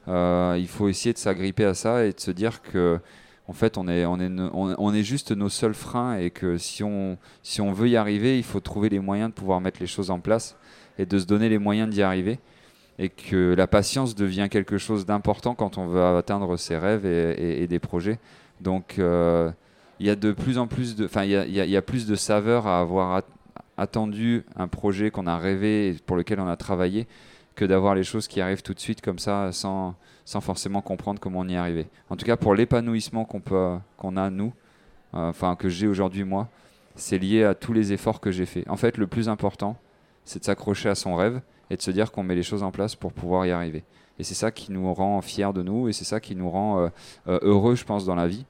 il 0.08 0.68
faut 0.68 0.88
essayer 0.90 1.14
de 1.14 1.18
s'agripper 1.18 1.66
à 1.66 1.74
ça 1.74 2.06
et 2.06 2.14
de 2.14 2.20
se 2.20 2.32
dire 2.32 2.62
que 2.62 3.00
en 3.48 3.54
fait, 3.54 3.78
on 3.78 3.88
est, 3.88 5.04
juste 5.04 5.32
nos 5.32 5.50
seuls 5.50 5.74
freins 5.74 6.18
et 6.18 6.30
que 6.30 6.58
si 6.58 6.82
on, 6.84 7.18
veut 7.74 7.90
y 7.90 7.98
arriver, 7.98 8.38
il 8.38 8.44
faut 8.44 8.62
trouver 8.62 8.90
les 8.90 9.00
moyens 9.00 9.30
de 9.30 9.34
pouvoir 9.34 9.60
mettre 9.60 9.80
les 9.82 9.88
choses 9.88 10.12
en 10.12 10.20
place 10.20 10.56
et 10.98 11.06
de 11.06 11.20
se 11.20 11.26
donner 11.26 11.50
les 11.50 11.58
moyens 11.58 11.90
d'y 11.90 12.02
arriver. 12.02 12.40
Et 13.00 13.10
que 13.10 13.54
la 13.58 13.68
patience 13.68 14.16
devient 14.16 14.48
quelque 14.50 14.78
chose 14.78 15.06
d'important 15.06 15.56
quand 15.56 15.78
on 15.78 15.88
veut 15.88 16.04
atteindre 16.04 16.56
ses 16.58 16.78
rêves 16.78 17.06
et, 17.06 17.68
des 17.68 17.80
projets. 17.80 18.20
Donc, 18.62 18.96
euh, 18.98 19.52
il 20.00 20.06
y 20.06 20.10
a 20.10 20.16
de 20.16 20.32
plus 20.32 20.58
en 20.58 20.68
plus 20.68 20.96
de, 20.96 21.06
enfin, 21.06 21.24
il 21.24 21.32
y 21.32 21.78
a, 21.78 21.82
plus 21.82 22.08
de 22.08 22.16
saveur 22.16 22.68
à 22.68 22.80
avoir 22.80 23.24
attendu 23.78 24.46
un 24.56 24.68
projet 24.68 25.12
qu'on 25.12 25.28
a 25.28 25.38
rêvé 25.38 25.90
et 25.90 25.94
pour 26.06 26.16
lequel 26.16 26.40
on 26.40 26.48
a 26.48 26.56
travaillé 26.56 27.08
que 27.56 27.66
d'avoir 27.66 27.96
les 27.96 28.04
choses 28.04 28.28
qui 28.28 28.42
arrivent 28.42 28.64
tout 28.64 28.74
de 28.74 28.80
suite 28.80 29.02
comme 29.02 29.20
ça 29.20 29.52
sans, 29.52 29.96
sans 30.26 30.42
forcément 30.42 30.82
comprendre 30.82 31.20
comment 31.20 31.40
on 31.40 31.48
y 31.48 31.56
est. 31.56 31.88
En 32.10 32.16
tout 32.16 32.26
cas, 32.26 32.38
pour 32.38 32.56
l'épanouissement 32.56 33.26
qu'on 33.26 33.42
peut, 33.42 33.78
qu'on 33.98 34.18
a 34.18 34.30
nous, 34.30 34.54
euh, 35.14 35.30
enfin 35.30 35.56
que 35.56 35.70
j'ai 35.70 35.88
aujourd'hui 35.88 36.24
moi, 36.24 36.50
c'est 36.96 37.18
lié 37.18 37.44
à 37.44 37.56
tous 37.56 37.74
les 37.74 37.94
efforts 37.94 38.20
que 38.20 38.32
j'ai 38.32 38.46
faits. 38.46 38.68
En 38.70 38.78
fait, 38.78 38.98
le 38.98 39.08
plus 39.08 39.30
important, 39.30 39.78
c'est 40.26 40.40
de 40.40 40.46
s'accrocher 40.46 40.90
à 40.90 40.96
son 40.96 41.16
rêve 41.16 41.42
et 41.70 41.78
de 41.78 41.82
se 41.82 41.92
dire 41.92 42.12
qu'on 42.12 42.24
met 42.24 42.36
les 42.36 42.44
choses 42.44 42.64
en 42.64 42.72
place 42.72 42.96
pour 42.96 43.14
pouvoir 43.14 43.46
y 43.46 43.52
arriver. 43.52 43.84
Et 44.20 44.24
c'est 44.24 44.36
ça 44.36 44.52
qui 44.52 44.72
nous 44.72 44.94
rend 44.94 45.22
fiers 45.22 45.54
de 45.54 45.64
nous 45.64 45.90
et 45.90 45.94
c'est 45.94 46.06
ça 46.06 46.20
qui 46.20 46.36
nous 46.36 46.50
rend 46.50 46.80
euh, 46.80 46.90
euh, 47.28 47.40
heureux, 47.42 47.76
je 47.76 47.84
pense, 47.84 48.06
dans 48.06 48.16
la 48.16 48.28
vie. 48.28 48.46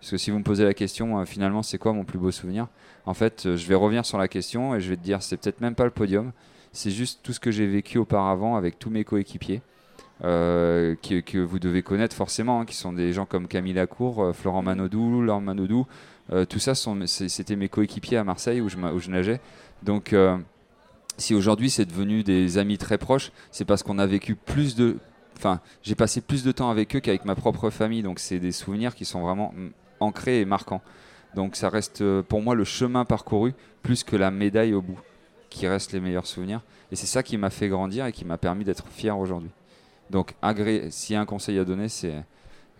Parce 0.00 0.12
que 0.12 0.16
si 0.16 0.30
vous 0.30 0.38
me 0.38 0.44
posez 0.44 0.64
la 0.64 0.74
question, 0.74 1.24
finalement, 1.26 1.64
c'est 1.64 1.78
quoi 1.78 1.92
mon 1.92 2.04
plus 2.04 2.20
beau 2.20 2.30
souvenir? 2.30 2.68
En 3.04 3.14
fait, 3.14 3.56
je 3.56 3.66
vais 3.66 3.74
revenir 3.74 4.06
sur 4.06 4.16
la 4.16 4.28
question 4.28 4.76
et 4.76 4.80
je 4.80 4.90
vais 4.90 4.96
te 4.96 5.02
dire, 5.02 5.22
c'est 5.22 5.36
peut-être 5.36 5.60
même 5.60 5.74
pas 5.74 5.84
le 5.84 5.90
podium, 5.90 6.30
c'est 6.78 6.92
juste 6.92 7.20
tout 7.24 7.32
ce 7.32 7.40
que 7.40 7.50
j'ai 7.50 7.66
vécu 7.66 7.98
auparavant 7.98 8.54
avec 8.54 8.78
tous 8.78 8.88
mes 8.88 9.02
coéquipiers. 9.02 9.62
Euh, 10.22 10.94
que, 10.96 11.38
vous 11.38 11.58
devez 11.58 11.82
connaître 11.82 12.14
forcément, 12.14 12.60
hein, 12.60 12.64
qui 12.64 12.76
sont 12.76 12.92
des 12.92 13.12
gens 13.12 13.26
comme 13.26 13.48
Camille 13.48 13.72
Lacour, 13.72 14.22
euh, 14.22 14.32
Florent 14.32 14.62
Manodou, 14.62 15.20
Laurent 15.20 15.40
Manodou. 15.40 15.86
Euh, 16.32 16.44
tout 16.44 16.60
ça, 16.60 16.74
c'était 16.76 17.56
mes 17.56 17.68
coéquipiers 17.68 18.18
à 18.18 18.22
Marseille 18.22 18.60
où 18.60 18.68
je, 18.68 18.76
où 18.76 18.98
je 19.00 19.10
nageais. 19.10 19.40
Donc, 19.82 20.14
si 21.16 21.34
aujourd'hui 21.34 21.68
c'est 21.68 21.84
devenu 21.84 22.22
des 22.22 22.58
amis 22.58 22.78
très 22.78 22.96
proches, 22.98 23.32
c'est 23.50 23.64
parce 23.64 23.82
qu'on 23.82 23.98
a 23.98 24.06
vécu 24.06 24.36
plus 24.36 24.76
de. 24.76 24.98
Enfin, 25.36 25.60
j'ai 25.82 25.96
passé 25.96 26.20
plus 26.20 26.44
de 26.44 26.52
temps 26.52 26.70
avec 26.70 26.94
eux 26.94 27.00
qu'avec 27.00 27.24
ma 27.24 27.34
propre 27.34 27.70
famille. 27.70 28.02
Donc, 28.02 28.20
c'est 28.20 28.38
des 28.38 28.52
souvenirs 28.52 28.94
qui 28.94 29.04
sont 29.04 29.22
vraiment 29.22 29.52
ancrés 29.98 30.40
et 30.40 30.44
marquants. 30.44 30.82
Donc, 31.34 31.56
ça 31.56 31.70
reste 31.70 32.04
pour 32.22 32.40
moi 32.40 32.54
le 32.54 32.64
chemin 32.64 33.04
parcouru 33.04 33.54
plus 33.82 34.04
que 34.04 34.14
la 34.14 34.30
médaille 34.30 34.74
au 34.74 34.82
bout 34.82 34.98
qui 35.50 35.66
reste 35.66 35.92
les 35.92 36.00
meilleurs 36.00 36.26
souvenirs. 36.26 36.62
Et 36.90 36.96
c'est 36.96 37.06
ça 37.06 37.22
qui 37.22 37.36
m'a 37.36 37.50
fait 37.50 37.68
grandir 37.68 38.06
et 38.06 38.12
qui 38.12 38.24
m'a 38.24 38.38
permis 38.38 38.64
d'être 38.64 38.86
fier 38.88 39.16
aujourd'hui. 39.18 39.50
Donc, 40.10 40.34
s'il 40.90 41.14
y 41.14 41.16
a 41.16 41.20
un 41.20 41.26
conseil 41.26 41.58
à 41.58 41.64
donner, 41.64 41.88
c'est 41.88 42.24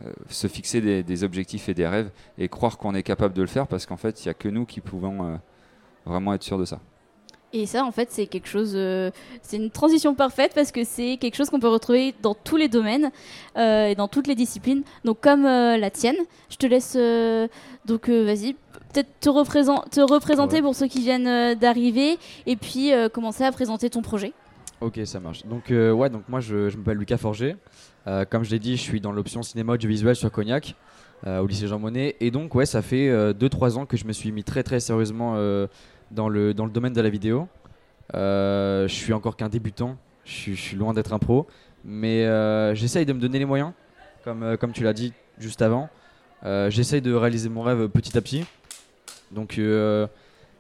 euh, 0.05 0.13
se 0.31 0.47
fixer 0.47 0.81
des, 1.03 1.25
objectifs 1.25 1.69
et 1.69 1.75
des 1.75 1.87
rêves 1.87 2.11
et 2.39 2.49
croire 2.49 2.79
qu'on 2.79 2.95
est 2.95 3.03
capable 3.03 3.35
de 3.35 3.43
le 3.43 3.49
faire 3.49 3.67
parce 3.67 3.85
qu'en 3.85 3.97
fait, 3.97 4.25
il 4.25 4.29
n'y 4.29 4.31
a 4.31 4.35
que 4.35 4.49
nous 4.49 4.65
qui 4.65 4.81
pouvons 4.81 5.27
euh, 5.27 5.37
vraiment 6.07 6.33
être 6.35 6.45
sûrs 6.45 6.59
de 6.59 6.65
ça. 6.65 6.79
Et 7.53 7.67
ça, 7.67 7.85
en 7.85 7.91
fait, 7.91 8.13
c'est 8.13 8.27
quelque 8.27 8.47
chose. 8.47 8.75
Euh, 8.75 9.11
c'est 9.43 9.57
une 9.57 9.71
transition 9.71 10.15
parfaite 10.15 10.53
parce 10.55 10.71
que 10.71 10.85
c'est 10.85 11.17
quelque 11.17 11.35
chose 11.35 11.51
qu'on 11.51 11.59
peut 11.59 11.69
retrouver 11.69 12.15
dans 12.23 12.35
tous 12.35 12.57
les 12.57 12.69
domaines 12.69 13.11
et 13.57 13.95
dans 13.97 14.07
toutes 14.07 14.27
les 14.27 14.35
disciplines. 14.35 14.83
Donc, 15.05 15.21
comme 15.21 15.43
la 15.43 15.91
tienne, 15.91 16.19
je 16.51 16.57
te 16.57 16.67
laisse. 16.67 16.95
donc, 17.87 18.09
vas-y, 18.09 18.55
peut-être 18.93 19.09
te, 19.21 19.29
te, 19.29 20.01
représenter 20.01 20.63
pour 20.63 20.75
ceux 20.75 20.87
qui 20.87 21.01
viennent 21.01 21.55
d'arriver 21.55 22.19
et 22.47 22.57
puis 22.57 22.93
commencer 23.13 23.45
à 23.45 23.53
présenter 23.53 23.91
ton 23.91 24.03
projet. 24.03 24.33
Ok, 24.81 25.01
ça 25.07 25.19
marche. 25.19 25.45
Donc, 25.45 25.73
euh, 25.73 25.91
ouais, 25.91 26.09
donc 26.09 26.23
moi 26.29 26.39
je, 26.39 26.77
m'appelle 26.77 26.99
Lucas 26.99 27.17
Forger. 27.17 27.57
Euh, 28.07 28.25
comme 28.25 28.45
je 28.45 28.51
l'ai 28.51 28.61
dit, 28.61 28.77
je 28.77 28.83
suis 28.83 29.01
dans 29.01 29.11
l'option 29.11 29.43
cinéma 29.43 29.73
audiovisuel 29.73 30.15
sur 30.15 30.31
Cognac, 30.31 30.77
euh, 31.27 31.41
au 31.41 31.49
lycée 31.49 31.67
Jean 31.67 31.81
Monnet. 31.81 32.15
Et 32.21 32.31
donc, 32.31 32.55
ouais, 32.55 32.65
ça 32.65 32.81
fait 32.81 33.11
2-3 33.33 33.77
ans 33.77 33.87
que 33.87 33.97
je 33.97 34.05
me 34.05 34.13
suis 34.13 34.31
mis 34.31 34.45
très 34.45 34.63
très 34.63 34.79
sérieusement 34.79 35.35
dans, 36.13 36.29
le, 36.29 36.55
dans 36.55 36.65
le 36.65 36.71
domaine 36.71 36.93
de 36.93 37.01
la 37.01 37.11
vidéo. 37.11 37.49
je 38.15 38.87
suis 38.89 39.13
encore 39.13 39.37
qu'un 39.37 39.49
débutant, 39.49 39.97
je 40.25 40.53
suis, 40.53 40.77
loin 40.77 40.95
d'être 40.95 41.13
un 41.13 41.19
pro. 41.19 41.49
Mais 41.85 42.25
j'essaye 42.77 43.05
de 43.05 43.13
me 43.13 43.21
donner 43.21 43.41
les 43.41 43.47
moyens, 43.47 43.73
comme, 44.23 44.57
comme 44.59 44.73
tu 44.73 44.85
l'as 44.85 44.93
dit 44.93 45.13
juste 45.39 45.61
avant. 45.61 45.89
j'essaye 46.45 47.03
de 47.03 47.13
réaliser 47.13 47.49
mon 47.49 47.63
rêve 47.63 47.89
petit 47.89 48.17
à 48.17 48.21
petit. 48.21 48.45
Donc, 49.33 49.61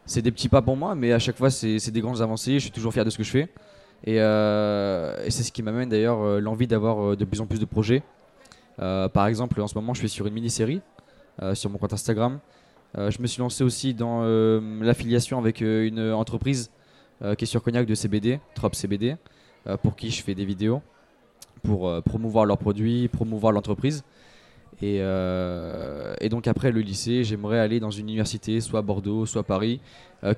c'est 0.06 0.22
des 0.22 0.32
petits 0.32 0.48
pas 0.48 0.62
pour 0.62 0.76
moi, 0.76 0.94
mais 0.94 1.12
à 1.12 1.18
chaque 1.18 1.36
fois, 1.36 1.50
c'est 1.50 1.90
des 1.90 2.00
grandes 2.00 2.22
avancées. 2.22 2.54
Je 2.54 2.60
suis 2.60 2.70
toujours 2.70 2.92
fier 2.92 3.04
de 3.04 3.10
ce 3.10 3.18
que 3.18 3.24
je 3.24 3.30
fais. 3.30 3.48
Euh, 4.06 5.24
et, 5.24 5.30
c'est 5.30 5.42
ce 5.42 5.52
qui 5.52 5.62
m'amène 5.62 5.88
d'ailleurs 5.88 6.20
euh, 6.20 6.40
l'envie 6.40 6.66
d'avoir 6.66 7.12
euh, 7.12 7.16
de 7.16 7.24
plus 7.24 7.40
en 7.40 7.46
plus 7.46 7.58
de 7.58 7.64
projets. 7.64 8.02
par 8.78 9.26
exemple, 9.26 9.60
en 9.60 9.66
ce 9.66 9.74
moment, 9.74 9.94
je 9.94 10.00
suis 10.00 10.08
sur 10.08 10.26
une 10.26 10.34
mini-série 10.34 10.80
sur 11.54 11.70
mon 11.70 11.78
compte 11.78 11.92
Instagram. 11.92 12.40
je 12.96 13.20
me 13.20 13.26
suis 13.26 13.40
lancé 13.40 13.62
aussi 13.64 13.94
dans 13.94 14.22
l'affiliation 14.80 15.38
avec 15.38 15.60
une 15.60 16.00
entreprise 16.12 16.70
qui 17.36 17.44
est 17.44 17.46
sur 17.46 17.62
Cognac 17.62 17.86
de 17.86 17.94
CBD, 17.94 18.40
Trop 18.54 18.72
CBD, 18.72 19.16
pour 19.82 19.94
qui 19.96 20.10
je 20.10 20.22
fais 20.22 20.34
des 20.34 20.44
vidéos 20.44 20.80
pour 21.62 22.02
promouvoir 22.02 22.44
leurs 22.44 22.58
produits, 22.58 23.08
promouvoir 23.08 23.52
l'entreprise. 23.52 24.04
Et, 24.80 24.98
et, 24.98 26.28
donc 26.28 26.46
après 26.46 26.70
le 26.70 26.80
lycée, 26.80 27.24
j'aimerais 27.24 27.58
aller 27.58 27.80
dans 27.80 27.90
une 27.90 28.08
université, 28.08 28.60
soit 28.60 28.80
Bordeaux, 28.82 29.26
soit 29.26 29.42
Paris, 29.42 29.80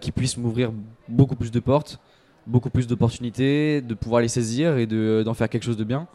qui 0.01 0.13
puisse 0.13 0.37
m'ouvrir 0.39 0.73
beaucoup 1.09 1.37
plus 1.37 1.51
de 1.51 1.61
portes, 1.61 2.01
beaucoup 2.47 2.71
plus 2.71 2.87
d'opportunités, 2.87 3.81
de 3.81 3.95
pouvoir 3.95 4.23
les 4.23 4.29
saisir 4.29 4.79
et 4.79 4.87
d'en 4.87 5.35
faire 5.35 5.49
quelque 5.49 5.65
chose 5.65 5.77
de 5.77 5.85
bien 5.85 6.09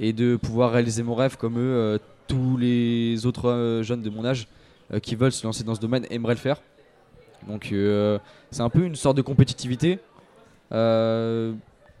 et 0.00 0.12
de 0.12 0.36
pouvoir 0.36 0.72
réaliser 0.72 1.02
mon 1.02 1.14
rêve 1.14 1.36
comme 1.36 1.58
eux, 1.58 1.74
euh, 1.74 1.98
tous 2.26 2.56
les 2.56 3.26
autres 3.26 3.50
euh, 3.50 3.82
jeunes 3.82 4.02
de 4.02 4.10
mon 4.10 4.24
âge 4.24 4.48
euh, 4.92 4.98
qui 4.98 5.14
veulent 5.14 5.32
se 5.32 5.46
lancer 5.46 5.64
dans 5.64 5.74
ce 5.74 5.80
domaine 5.80 6.06
aimeraient 6.10 6.34
le 6.34 6.40
faire. 6.40 6.60
Donc 7.48 7.74
c'est 8.50 8.62
un 8.62 8.70
peu 8.70 8.84
une 8.84 8.96
sorte 8.96 9.18
de 9.18 9.22
compétitivité, 9.22 9.98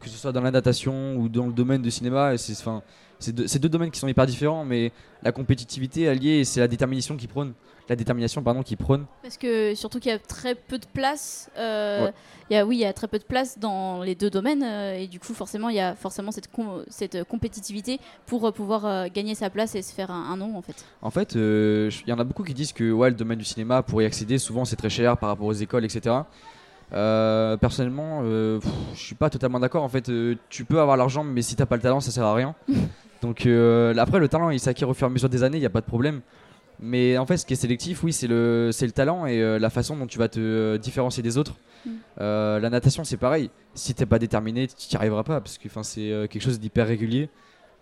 que 0.04 0.10
ce 0.10 0.18
soit 0.18 0.32
dans 0.32 0.40
la 0.40 0.50
natation 0.50 1.16
ou 1.16 1.28
dans 1.28 1.46
le 1.46 1.52
domaine 1.52 1.82
du 1.82 1.90
cinéma. 1.90 2.36
C'est 2.36 3.32
deux, 3.32 3.46
deux 3.46 3.68
domaines 3.68 3.90
qui 3.90 3.98
sont 3.98 4.08
hyper 4.08 4.26
différents, 4.26 4.64
mais 4.64 4.92
la 5.22 5.32
compétitivité 5.32 6.08
alliée, 6.08 6.44
c'est 6.44 6.60
la 6.60 6.68
détermination 6.68 7.16
qui 7.16 7.26
prône 7.26 7.54
la 7.88 7.96
détermination 7.96 8.42
pardon, 8.42 8.62
qui 8.62 8.76
prône. 8.76 9.06
Parce 9.22 9.36
que 9.36 9.74
surtout 9.74 10.00
qu'il 10.00 10.10
y 10.10 10.14
a 10.14 10.18
très 10.18 10.54
peu 10.54 10.78
de 10.78 10.86
place. 10.86 11.50
Euh, 11.58 12.10
y 12.50 12.56
a, 12.56 12.64
oui, 12.64 12.76
il 12.76 12.80
y 12.80 12.84
a 12.84 12.92
très 12.92 13.08
peu 13.08 13.18
de 13.18 13.24
place 13.24 13.58
dans 13.58 14.02
les 14.02 14.14
deux 14.14 14.30
domaines 14.30 14.62
euh, 14.62 14.98
et 14.98 15.06
du 15.06 15.18
coup 15.18 15.32
forcément 15.34 15.68
il 15.68 15.76
y 15.76 15.80
a 15.80 15.94
forcément 15.94 16.30
cette, 16.30 16.48
cette 16.88 17.24
compétitivité 17.24 18.00
pour 18.26 18.46
euh, 18.46 18.52
pouvoir 18.52 19.08
gagner 19.10 19.34
sa 19.34 19.50
place 19.50 19.74
et 19.74 19.82
se 19.82 19.92
faire 19.92 20.10
un, 20.10 20.36
nom 20.36 20.56
en 20.56 20.62
fait. 20.62 20.84
En 21.02 21.10
fait, 21.10 21.34
il 21.34 22.08
y 22.08 22.12
en 22.12 22.18
a 22.18 22.24
beaucoup 22.24 22.44
qui 22.44 22.54
disent 22.54 22.72
que 22.72 22.90
ouais, 22.90 23.10
le 23.10 23.16
domaine 23.16 23.38
du 23.38 23.44
cinéma 23.44 23.82
pour 23.82 24.02
y 24.02 24.04
accéder 24.04 24.38
souvent 24.38 24.64
c'est 24.64 24.76
très 24.76 24.90
cher 24.90 25.16
par 25.16 25.28
rapport 25.28 25.46
aux 25.46 25.52
écoles 25.52 25.84
etc. 25.84 26.16
personnellement, 26.90 28.22
je 28.22 28.60
suis 28.94 29.14
pas 29.14 29.30
totalement 29.30 29.60
d'accord. 29.60 29.82
En 29.82 29.88
fait, 29.88 30.10
tu 30.48 30.64
peux 30.64 30.80
avoir 30.80 30.96
l'argent, 30.96 31.24
mais 31.24 31.42
si 31.42 31.56
t'as 31.56 31.66
pas 31.66 31.76
le 31.76 31.82
talent, 31.82 32.00
ça 32.00 32.10
sert 32.10 32.24
à 32.24 32.34
rien. 32.34 32.54
Donc 33.22 33.40
après, 33.40 34.18
le 34.18 34.28
talent, 34.28 34.50
il 34.50 34.60
s'acquiert 34.60 34.88
au 34.88 34.94
fur 34.94 35.06
et 35.06 35.10
à 35.10 35.12
mesure 35.12 35.28
des 35.28 35.42
années, 35.42 35.56
il 35.58 35.60
n'y 35.60 35.66
a 35.66 35.70
pas 35.70 35.80
de 35.80 35.86
problème. 35.86 36.20
Mais 36.80 37.16
en 37.18 37.26
fait, 37.26 37.36
ce 37.36 37.46
qui 37.46 37.52
est 37.52 37.56
sélectif, 37.56 38.02
oui, 38.02 38.12
c'est 38.12 38.26
le, 38.26 38.70
le 38.78 38.90
talent 38.90 39.26
et 39.26 39.40
euh, 39.40 39.58
la 39.58 39.70
façon 39.70 39.96
dont 39.96 40.06
tu 40.06 40.18
vas 40.18 40.28
te 40.28 40.40
euh, 40.40 40.78
différencier 40.78 41.22
des 41.22 41.38
autres. 41.38 41.54
Mm. 41.86 41.90
Euh, 42.20 42.60
la 42.60 42.70
natation, 42.70 43.04
c'est 43.04 43.16
pareil. 43.16 43.50
Si 43.74 43.94
t'es 43.94 44.06
pas 44.06 44.18
déterminé, 44.18 44.66
tu 44.66 44.88
n'y 44.90 44.96
arriveras 44.96 45.22
pas 45.22 45.40
parce 45.40 45.58
que 45.58 45.68
c'est 45.82 46.28
quelque 46.28 46.42
chose 46.42 46.58
d'hyper 46.58 46.86
régulier. 46.86 47.28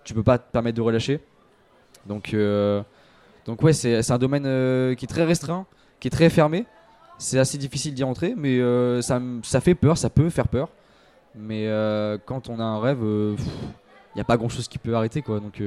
Tu 0.04 0.14
peux 0.14 0.22
pas 0.22 0.38
te 0.38 0.50
permettre 0.50 0.76
de 0.76 0.82
relâcher. 0.82 1.20
Donc, 2.06 2.34
donc 3.46 3.62
ouais, 3.62 3.72
c'est 3.72 4.10
un 4.10 4.18
domaine 4.18 4.96
qui 4.96 5.04
est 5.04 5.08
très 5.08 5.24
restreint, 5.24 5.66
qui 6.00 6.08
est 6.08 6.10
très 6.10 6.30
fermé. 6.30 6.64
C'est 7.22 7.38
assez 7.38 7.56
difficile 7.56 7.94
d'y 7.94 8.04
entrer, 8.04 8.34
mais 8.36 8.60
ça, 9.00 9.20
ça 9.42 9.60
fait 9.60 9.74
peur, 9.74 9.96
ça 9.96 10.10
peut 10.10 10.28
faire 10.28 10.48
peur. 10.48 10.68
Mais 11.36 11.68
quand 12.26 12.48
on 12.48 12.58
a 12.58 12.64
un 12.64 12.80
rêve, 12.80 12.98
il 13.02 14.16
n'y 14.16 14.20
a 14.20 14.24
pas 14.24 14.36
grand 14.36 14.48
chose 14.48 14.66
qui 14.66 14.78
peut 14.78 14.94
arrêter, 14.94 15.22
quoi. 15.22 15.38
Donc 15.38 15.60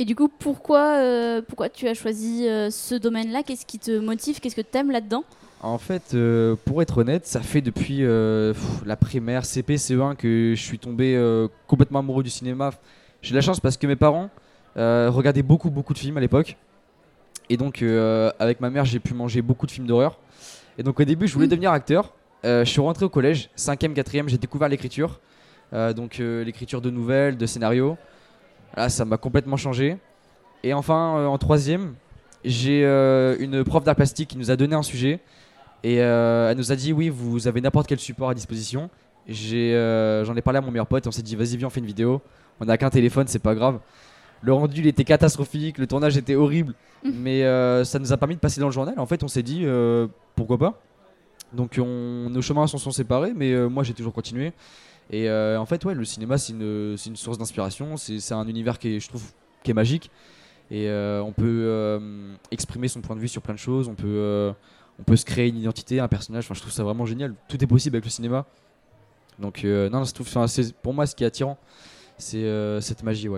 et 0.00 0.06
du 0.06 0.16
coup, 0.16 0.28
pourquoi, 0.28 0.96
euh, 0.96 1.42
pourquoi 1.46 1.68
tu 1.68 1.86
as 1.86 1.92
choisi 1.92 2.48
euh, 2.48 2.70
ce 2.70 2.94
domaine-là? 2.94 3.42
Qu'est-ce 3.42 3.66
qui 3.66 3.78
te 3.78 3.98
motive? 3.98 4.40
Qu'est-ce 4.40 4.56
que 4.56 4.62
tu 4.62 4.78
aimes 4.78 4.90
là-dedans? 4.90 5.24
En 5.60 5.76
fait, 5.76 6.14
euh, 6.14 6.56
pour 6.64 6.80
être 6.80 6.96
honnête, 6.96 7.26
ça 7.26 7.40
fait 7.40 7.60
depuis 7.60 8.00
la 8.00 8.96
primaire, 8.96 9.44
CP, 9.44 9.76
CE1 9.76 10.16
que 10.16 10.54
je 10.56 10.62
suis 10.62 10.78
tombé 10.78 11.20
complètement 11.66 11.98
amoureux 11.98 12.22
du 12.22 12.30
cinéma. 12.30 12.70
J'ai 13.20 13.32
de 13.32 13.36
la 13.36 13.42
chance 13.42 13.60
parce 13.60 13.76
que 13.76 13.86
mes 13.86 13.94
parents 13.94 14.30
regardaient 14.74 15.42
beaucoup, 15.42 15.68
beaucoup 15.68 15.92
de 15.92 15.98
films 15.98 16.16
à 16.16 16.20
l'époque. 16.20 16.56
Et 17.50 17.58
donc, 17.58 17.82
avec 18.38 18.62
ma 18.62 18.70
mère, 18.70 18.86
j'ai 18.86 19.00
pu 19.00 19.12
manger 19.12 19.42
beaucoup 19.42 19.66
de 19.66 19.70
films 19.70 19.86
d'horreur. 19.86 20.18
Et 20.80 20.82
donc, 20.82 20.98
au 20.98 21.04
début, 21.04 21.28
je 21.28 21.34
voulais 21.34 21.46
mm. 21.46 21.50
devenir 21.50 21.70
acteur. 21.70 22.14
je 22.42 22.64
suis 22.64 22.80
rentré 22.80 23.04
au 23.04 23.10
collège, 23.10 23.50
5e, 23.56 23.94
4e, 23.94 24.28
j'ai 24.28 24.38
découvert 24.38 24.68
l'écriture. 24.68 25.20
donc, 25.72 26.18
l'écriture 26.18 26.80
de 26.80 26.90
nouvelles, 26.90 27.36
de 27.36 27.46
scénarios. 27.46 27.96
Là, 28.76 28.88
ça 28.88 29.04
m'a 29.04 29.16
complètement 29.16 29.56
changé. 29.56 29.96
Et 30.62 30.74
enfin, 30.74 31.16
euh, 31.16 31.26
en 31.26 31.38
troisième, 31.38 31.94
J'ai 32.44 32.84
euh, 32.84 33.36
une 33.38 33.64
prof 33.64 33.84
d'art 33.84 33.96
plastique 33.96 34.30
qui 34.30 34.38
nous 34.38 34.50
a 34.50 34.56
donné 34.56 34.74
un 34.74 34.82
sujet 34.82 35.20
et 35.82 36.00
euh, 36.00 36.50
elle 36.50 36.56
nous 36.56 36.72
a 36.72 36.76
dit 36.76 36.92
oui, 36.92 37.10
vous 37.10 37.48
avez 37.48 37.60
n'importe 37.60 37.86
quel 37.86 37.98
support 37.98 38.30
à 38.30 38.34
disposition. 38.34 38.88
Euh, 39.28 40.24
j'en 40.24 40.34
ai 40.34 40.40
parlé 40.40 40.58
à 40.58 40.62
mon 40.62 40.70
meilleur 40.70 40.86
pote 40.86 41.04
et 41.04 41.08
on 41.08 41.12
s'est 41.12 41.22
dit 41.22 41.36
vas-y 41.36 41.58
viens 41.58 41.66
on 41.66 41.70
fait 41.70 41.80
une 41.80 41.86
vidéo. 41.86 42.22
On 42.60 42.64
n'a 42.64 42.78
qu'un 42.78 42.88
téléphone, 42.88 43.26
c'est 43.28 43.40
pas 43.42 43.54
grave. 43.54 43.78
Le 44.40 44.54
rendu 44.54 44.80
il 44.80 44.86
était 44.86 45.04
catastrophique, 45.04 45.76
le 45.76 45.86
tournage 45.86 46.16
était 46.16 46.34
horrible, 46.34 46.74
Mhm. 47.04 47.12
mais 47.22 47.44
euh, 47.44 47.84
ça 47.84 47.98
nous 47.98 48.12
a 48.12 48.16
permis 48.16 48.34
de 48.34 48.40
passer 48.40 48.60
dans 48.60 48.66
le 48.66 48.72
journal. 48.72 48.94
En 48.98 49.06
fait, 49.06 49.22
on 49.22 49.28
s'est 49.28 49.42
dit 49.42 49.62
euh, 49.64 50.06
pourquoi 50.40 50.58
pas. 50.58 50.80
Donc 51.52 51.78
on, 51.78 52.30
nos 52.30 52.40
chemins 52.40 52.66
s'en 52.66 52.78
sont 52.78 52.92
séparés, 52.92 53.32
mais 53.34 53.52
euh, 53.52 53.68
moi 53.68 53.82
j'ai 53.82 53.92
toujours 53.92 54.14
continué. 54.14 54.52
Et 55.10 55.28
euh, 55.28 55.58
en 55.58 55.66
fait, 55.66 55.84
ouais, 55.84 55.94
le 55.94 56.04
cinéma 56.04 56.38
c'est 56.38 56.52
une, 56.52 56.96
source 57.14 57.36
d'inspiration. 57.36 57.96
C'est, 57.96 58.32
un 58.32 58.46
univers 58.46 58.78
qui 58.78 58.96
est, 58.96 59.00
je 59.00 59.08
trouve, 59.08 59.24
magique. 59.74 60.10
Et 60.70 60.88
euh, 60.88 61.20
on 61.22 61.32
peut 61.32 62.00
exprimer 62.50 62.88
son 62.88 63.00
point 63.00 63.16
de 63.16 63.20
vue 63.20 63.28
sur 63.28 63.42
plein 63.42 63.54
de 63.54 63.58
choses. 63.58 63.88
On 63.88 63.94
peut, 63.94 64.54
se 65.14 65.24
créer 65.24 65.48
une 65.48 65.58
identité, 65.58 66.00
un 66.00 66.08
personnage. 66.08 66.46
Je 66.50 66.60
trouve 66.60 66.72
ça 66.72 66.84
vraiment 66.84 67.04
génial. 67.04 67.34
Tout 67.48 67.62
est 67.62 67.66
possible 67.66 67.96
avec 67.96 68.04
le 68.04 68.10
cinéma. 68.10 68.46
Donc 69.38 69.64
non, 69.64 70.04
pour 70.82 70.94
moi 70.94 71.06
ce 71.06 71.14
qui 71.14 71.24
est 71.24 71.26
attirant, 71.26 71.58
c'est 72.16 72.80
cette 72.80 73.02
magie. 73.02 73.28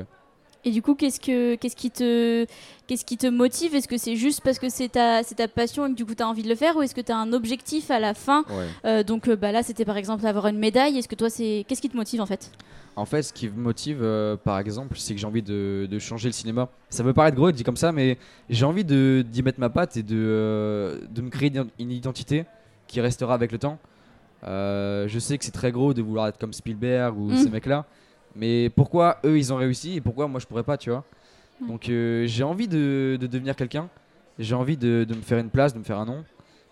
Et 0.64 0.70
du 0.70 0.80
coup, 0.80 0.94
qu'est-ce 0.94 1.18
que 1.18 1.56
qu'est-ce 1.56 1.74
qui 1.74 1.90
te 1.90 2.46
qu'est-ce 2.86 3.04
qui 3.04 3.16
te 3.16 3.26
motive? 3.26 3.74
Est-ce 3.74 3.88
que 3.88 3.96
c'est 3.98 4.14
juste 4.16 4.42
parce 4.44 4.58
que 4.60 4.68
c'est 4.68 4.88
ta 4.90 5.22
c'est 5.24 5.34
ta 5.34 5.48
passion 5.48 5.86
et 5.86 5.90
que 5.90 5.96
du 5.96 6.04
coup 6.06 6.14
tu 6.14 6.22
as 6.22 6.28
envie 6.28 6.44
de 6.44 6.48
le 6.48 6.54
faire? 6.54 6.76
Ou 6.76 6.82
est-ce 6.82 6.94
que 6.94 7.00
tu 7.00 7.10
as 7.10 7.16
un 7.18 7.32
objectif 7.32 7.90
à 7.90 7.98
la 7.98 8.14
fin? 8.14 8.44
Ouais. 8.48 8.66
Euh, 8.84 9.02
donc 9.02 9.26
euh, 9.28 9.34
bah 9.34 9.50
là, 9.50 9.62
c'était 9.64 9.84
par 9.84 9.96
exemple 9.96 10.24
avoir 10.26 10.46
une 10.46 10.58
médaille. 10.58 10.96
Est-ce 10.98 11.08
que 11.08 11.16
toi 11.16 11.30
c'est 11.30 11.64
qu'est-ce 11.66 11.80
qui 11.82 11.88
te 11.90 11.96
motive 11.96 12.20
en 12.20 12.26
fait? 12.26 12.50
En 12.94 13.06
fait, 13.06 13.22
ce 13.22 13.32
qui 13.32 13.48
me 13.48 13.56
motive, 13.60 14.00
euh, 14.02 14.36
par 14.36 14.58
exemple, 14.58 14.96
c'est 14.98 15.14
que 15.14 15.20
j'ai 15.20 15.26
envie 15.26 15.42
de, 15.42 15.88
de 15.90 15.98
changer 15.98 16.28
le 16.28 16.32
cinéma. 16.34 16.68
Ça 16.90 17.02
peut 17.02 17.14
paraître 17.14 17.36
gros, 17.38 17.50
dit 17.50 17.64
comme 17.64 17.78
ça, 17.78 17.90
mais 17.90 18.18
j'ai 18.50 18.66
envie 18.66 18.84
de- 18.84 19.24
d'y 19.26 19.42
mettre 19.42 19.58
ma 19.60 19.70
patte 19.70 19.96
et 19.96 20.02
de, 20.02 20.14
euh, 20.14 20.98
de 21.10 21.22
me 21.22 21.30
créer 21.30 21.50
une 21.78 21.90
identité 21.90 22.44
qui 22.86 23.00
restera 23.00 23.32
avec 23.32 23.50
le 23.50 23.56
temps. 23.58 23.78
Je 24.44 25.18
sais 25.18 25.38
que 25.38 25.44
c'est 25.44 25.50
très 25.52 25.72
gros 25.72 25.94
de 25.94 26.02
vouloir 26.02 26.28
être 26.28 26.38
comme 26.38 26.52
Spielberg 26.52 27.18
ou 27.18 27.30
Mm. 27.30 27.36
ces 27.36 27.50
mecs-là, 27.50 27.86
mais 28.34 28.70
pourquoi 28.70 29.18
eux 29.24 29.38
ils 29.38 29.52
ont 29.52 29.56
réussi 29.56 29.96
et 29.96 30.00
pourquoi 30.00 30.28
moi 30.28 30.40
je 30.40 30.46
pourrais 30.46 30.62
pas, 30.62 30.76
tu 30.76 30.90
vois. 30.90 31.04
Donc 31.66 31.88
euh, 31.88 32.26
j'ai 32.26 32.42
envie 32.42 32.68
de, 32.68 33.16
de 33.20 33.26
devenir 33.26 33.54
quelqu'un, 33.54 33.88
j'ai 34.38 34.54
envie 34.54 34.76
de, 34.76 35.04
de 35.08 35.14
me 35.14 35.20
faire 35.22 35.38
une 35.38 35.50
place, 35.50 35.74
de 35.74 35.78
me 35.78 35.84
faire 35.84 35.98
un 35.98 36.06
nom, 36.06 36.24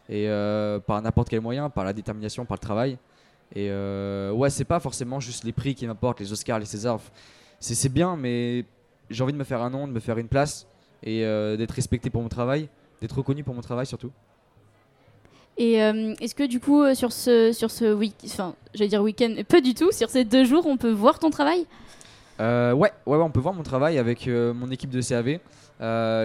et 0.09 0.29
euh, 0.29 0.79
par 0.81 1.01
n'importe 1.01 1.29
quel 1.29 1.41
moyen, 1.41 1.71
par 1.71 1.85
la 1.85 1.93
détermination, 1.93 2.45
par 2.45 2.57
le 2.57 2.61
travail. 2.61 2.99
Et 3.55 3.69
euh, 3.71 4.33
ouais, 4.33 4.51
c'est 4.51 4.65
pas 4.65 4.81
forcément 4.81 5.21
juste 5.21 5.45
les 5.45 5.53
prix 5.53 5.75
qui 5.75 5.87
m'importent, 5.87 6.21
les 6.21 6.33
Oscars, 6.33 6.59
les 6.59 6.67
Césars. 6.67 7.01
C'est 7.59 7.75
c'est 7.75 7.89
bien, 7.89 8.17
mais 8.17 8.65
j'ai 9.11 9.23
envie 9.23 9.33
de 9.33 9.39
me 9.39 9.45
faire 9.45 9.61
un 9.61 9.71
nom, 9.71 9.87
de 9.87 9.93
me 9.93 10.01
faire 10.01 10.19
une 10.19 10.29
place 10.29 10.67
et 11.03 11.25
euh, 11.25 11.57
d'être 11.57 11.73
respecté 11.73 12.11
pour 12.11 12.23
mon 12.23 12.29
travail, 12.29 12.69
d'être 13.01 13.17
reconnu 13.17 13.45
pour 13.45 13.55
mon 13.55 13.61
travail 13.61 13.87
surtout. 13.87 14.11
Et 15.59 15.83
euh, 15.83 16.15
est-ce 16.21 16.35
que 16.35 16.45
du 16.47 16.59
coup 16.59 16.83
euh, 16.83 16.95
sur 16.95 17.13
ce 17.13 17.53
sur 17.53 17.71
ce 17.71 17.93
week 17.93 18.15
enfin 18.25 18.55
j'allais 18.73 18.89
dire 18.89 19.03
week-end, 19.03 19.35
pas 19.47 19.61
du 19.61 19.75
tout. 19.75 19.93
Sur 19.93 20.09
ces 20.09 20.25
deux 20.25 20.45
jours, 20.45 20.67
on 20.67 20.77
peut 20.77 20.91
voir 20.91 21.19
ton 21.19 21.31
travail? 21.31 21.67
Euh, 22.41 22.73
ouais, 22.73 22.91
ouais, 23.05 23.17
ouais, 23.19 23.23
on 23.23 23.31
peut 23.31 23.41
voir 23.41 23.53
mon 23.53 23.63
travail 23.63 23.99
avec 23.99 24.27
euh, 24.27 24.55
mon 24.55 24.71
équipe 24.71 24.89
de 24.91 25.03
CAV 25.03 25.39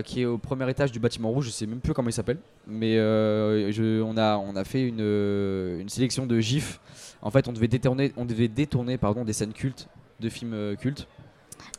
qui 0.03 0.22
est 0.22 0.25
au 0.25 0.38
premier 0.38 0.70
étage 0.70 0.91
du 0.91 1.00
bâtiment 1.00 1.32
rouge. 1.32 1.46
Je 1.46 1.50
sais 1.51 1.65
même 1.65 1.79
plus 1.79 1.94
comment 1.94 2.10
il 2.10 2.13
s'appelle, 2.13 2.38
mais 2.67 2.96
je, 2.96 4.01
on, 4.01 4.15
a, 4.17 4.38
on 4.38 4.55
a 4.55 4.63
fait 4.63 4.82
une, 4.88 5.00
une 5.79 5.89
sélection 5.89 6.25
de 6.25 6.39
gifs. 6.39 6.79
En 7.22 7.32
fait, 7.32 7.48
on 7.48 7.53
devait 7.53 7.67
détourner, 7.67 8.13
on 8.17 8.25
devait 8.25 8.48
détourner 8.48 8.98
pardon, 8.98 9.25
des 9.25 9.34
scènes 9.34 9.53
cultes, 9.53 9.88
de 10.20 10.29
films 10.29 10.75
cultes. 10.79 11.08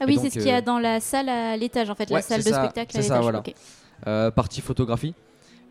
Ah 0.01 0.05
oui, 0.07 0.19
c'est 0.21 0.29
ce 0.31 0.39
qu'il 0.39 0.49
y 0.49 0.51
a 0.51 0.61
dans 0.61 0.79
la 0.79 1.01
salle 1.01 1.29
à 1.31 1.57
l'étage 1.57 1.89
en 1.89 1.95
fait, 1.95 2.11
la 2.11 2.21
salle 2.21 2.43
de 2.43 2.51
ça, 2.51 2.65
spectacle 2.65 2.99
à 2.99 3.01
l'étage. 3.01 3.43
voilà. 4.05 4.31
Partie 4.33 4.61
photographie. 4.61 5.15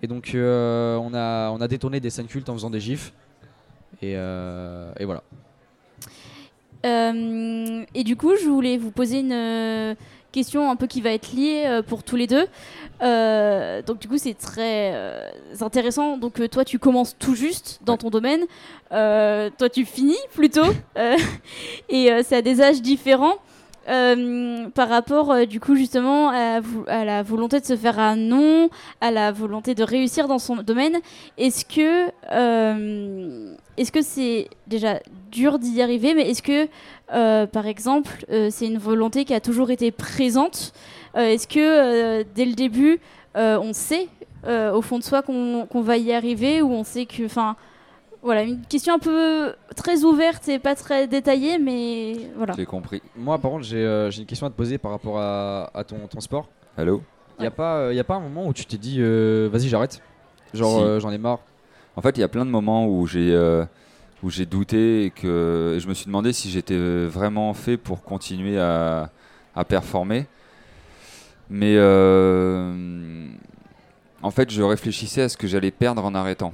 Et 0.02 0.08
donc 0.08 0.34
euh, 0.36 0.98
on, 0.98 1.14
a, 1.14 1.50
on 1.52 1.62
a 1.62 1.68
détourné 1.68 2.00
des 2.00 2.10
scènes 2.10 2.28
cultes 2.28 2.50
en 2.50 2.54
faisant 2.54 2.70
des 2.70 2.80
gifs. 2.80 3.14
Et, 4.02 4.14
euh, 4.16 4.92
et 5.00 5.06
voilà. 5.06 5.24
Euh, 6.86 7.84
et 7.96 8.04
du 8.04 8.16
coup, 8.16 8.36
je 8.36 8.48
voulais 8.48 8.78
vous 8.78 8.92
poser 8.92 9.22
une 9.22 9.96
question 10.32 10.70
un 10.70 10.76
peu 10.76 10.86
qui 10.86 11.02
va 11.02 11.12
être 11.12 11.32
liée 11.32 11.82
pour 11.88 12.04
tous 12.04 12.16
les 12.16 12.28
deux. 12.28 12.46
Donc 13.88 14.00
du 14.00 14.08
coup, 14.08 14.18
c'est 14.18 14.38
très 14.38 14.94
intéressant. 15.62 16.18
Donc 16.18 16.48
toi, 16.50 16.66
tu 16.66 16.78
commences 16.78 17.18
tout 17.18 17.36
juste 17.36 17.80
dans 17.84 17.98
ton 17.98 18.10
domaine. 18.10 18.42
Toi, 18.92 19.70
tu 19.72 19.86
finis 19.86 20.20
plutôt. 20.34 20.68
Et 21.90 22.12
c'est 22.24 22.36
à 22.36 22.42
des 22.42 22.62
âges 22.62 22.82
différents. 22.82 23.38
Euh, 23.88 24.68
par 24.70 24.90
rapport 24.90 25.32
euh, 25.32 25.46
du 25.46 25.60
coup 25.60 25.76
justement 25.76 26.30
à, 26.30 26.60
la 27.06 27.22
volonté 27.22 27.60
de 27.60 27.66
se 27.66 27.76
faire 27.76 28.00
un 28.00 28.16
nom, 28.16 28.70
à 29.00 29.12
la 29.12 29.32
volonté 29.32 29.76
de 29.76 29.84
réussir 29.84 30.28
dans 30.28 30.40
son 30.40 30.56
domaine, 30.56 30.98
est-ce 31.38 31.66
que 31.66 32.12
euh, 32.32 33.54
est-ce 33.78 33.92
que 33.92 34.02
c'est 34.02 34.50
déjà 34.66 35.00
dur 35.32 35.60
d'y 35.60 35.84
arriver, 35.84 36.16
mais 36.16 36.32
est-ce 36.32 36.42
que 36.42 36.68
par 37.46 37.68
exemple 37.68 38.26
c'est 38.50 38.66
une 38.66 38.80
volonté 38.80 39.24
qui 39.24 39.36
a 39.36 39.40
toujours 39.40 39.70
été 39.70 39.92
présente 39.92 40.74
Est-ce 41.14 41.48
que 41.48 42.24
dès 42.34 42.46
le 42.46 42.54
début 42.54 43.00
on 43.36 43.74
sait 43.74 44.08
au 44.48 44.82
fond 44.82 44.98
de 44.98 45.04
soi 45.04 45.22
qu'on 45.22 45.68
qu'on 45.70 45.82
va 45.82 45.98
y 45.98 46.12
arriver 46.12 46.64
ou 46.64 46.72
on 46.72 46.84
sait 46.84 47.06
que 47.06 47.26
enfin 47.26 47.56
voilà 48.26 48.42
une 48.44 48.62
question 48.66 48.96
un 48.96 49.00
peu 49.00 49.54
très 49.78 50.04
ouverte 50.04 50.48
et 50.50 50.60
pas 50.60 50.76
très 50.76 51.08
détaillée, 51.08 51.58
mais 51.60 52.14
voilà. 52.36 52.54
J'ai 52.58 52.66
compris. 52.66 53.02
Moi 53.16 53.38
par 53.38 53.52
contre 53.52 53.64
j'ai 53.64 53.78
euh, 53.86 54.12
une 54.12 54.26
question 54.26 54.48
à 54.48 54.50
te 54.50 54.56
poser 54.56 54.78
par 54.78 54.92
rapport 54.92 55.18
à, 55.20 55.70
à 55.74 55.84
ton, 55.86 56.08
ton 56.08 56.20
sport. 56.20 56.50
Allô? 56.76 57.02
Il 57.40 57.42
n'y 57.42 57.48
a, 57.48 57.52
pas, 57.52 57.78
euh, 57.78 57.94
y 57.94 58.00
a 58.00 58.04
pas 58.04 58.16
un 58.16 58.20
moment 58.22 58.48
où 58.48 58.54
tu 58.54 58.66
t'es 58.66 58.78
dit 58.78 58.98
euh, 59.00 59.48
vas-y 59.52 59.68
j'arrête? 59.70 60.02
Genre 60.54 60.78
Si. 60.80 60.84
euh, 60.84 61.00
j'en 61.00 61.12
ai 61.12 61.18
marre. 61.18 61.40
En 61.96 62.02
fait, 62.02 62.18
il 62.18 62.22
y 62.22 62.24
a 62.24 62.28
plein 62.28 62.46
de 62.46 62.50
moments 62.50 62.88
où 62.88 63.08
j'ai 63.08 63.34
euh, 63.34 63.66
où 64.24 64.30
j'ai 64.30 64.46
douté 64.46 65.06
et 65.06 65.10
que 65.12 65.74
et 65.76 65.80
je 65.80 65.88
me 65.88 65.94
suis 65.94 66.06
demandé 66.08 66.34
si 66.34 66.50
j'étais 66.50 66.78
vraiment 67.06 67.54
fait 67.54 67.78
pour 67.78 68.04
continuer 68.04 68.58
à, 68.60 69.10
à 69.56 69.64
performer. 69.66 70.28
Mais 71.50 71.76
euh, 71.78 73.28
en 74.24 74.32
fait, 74.32 74.50
je 74.50 74.62
réfléchissais 74.64 75.22
à 75.24 75.30
ce 75.30 75.38
que 75.38 75.46
j'allais 75.48 75.72
perdre 75.72 76.04
en 76.04 76.16
arrêtant. 76.16 76.54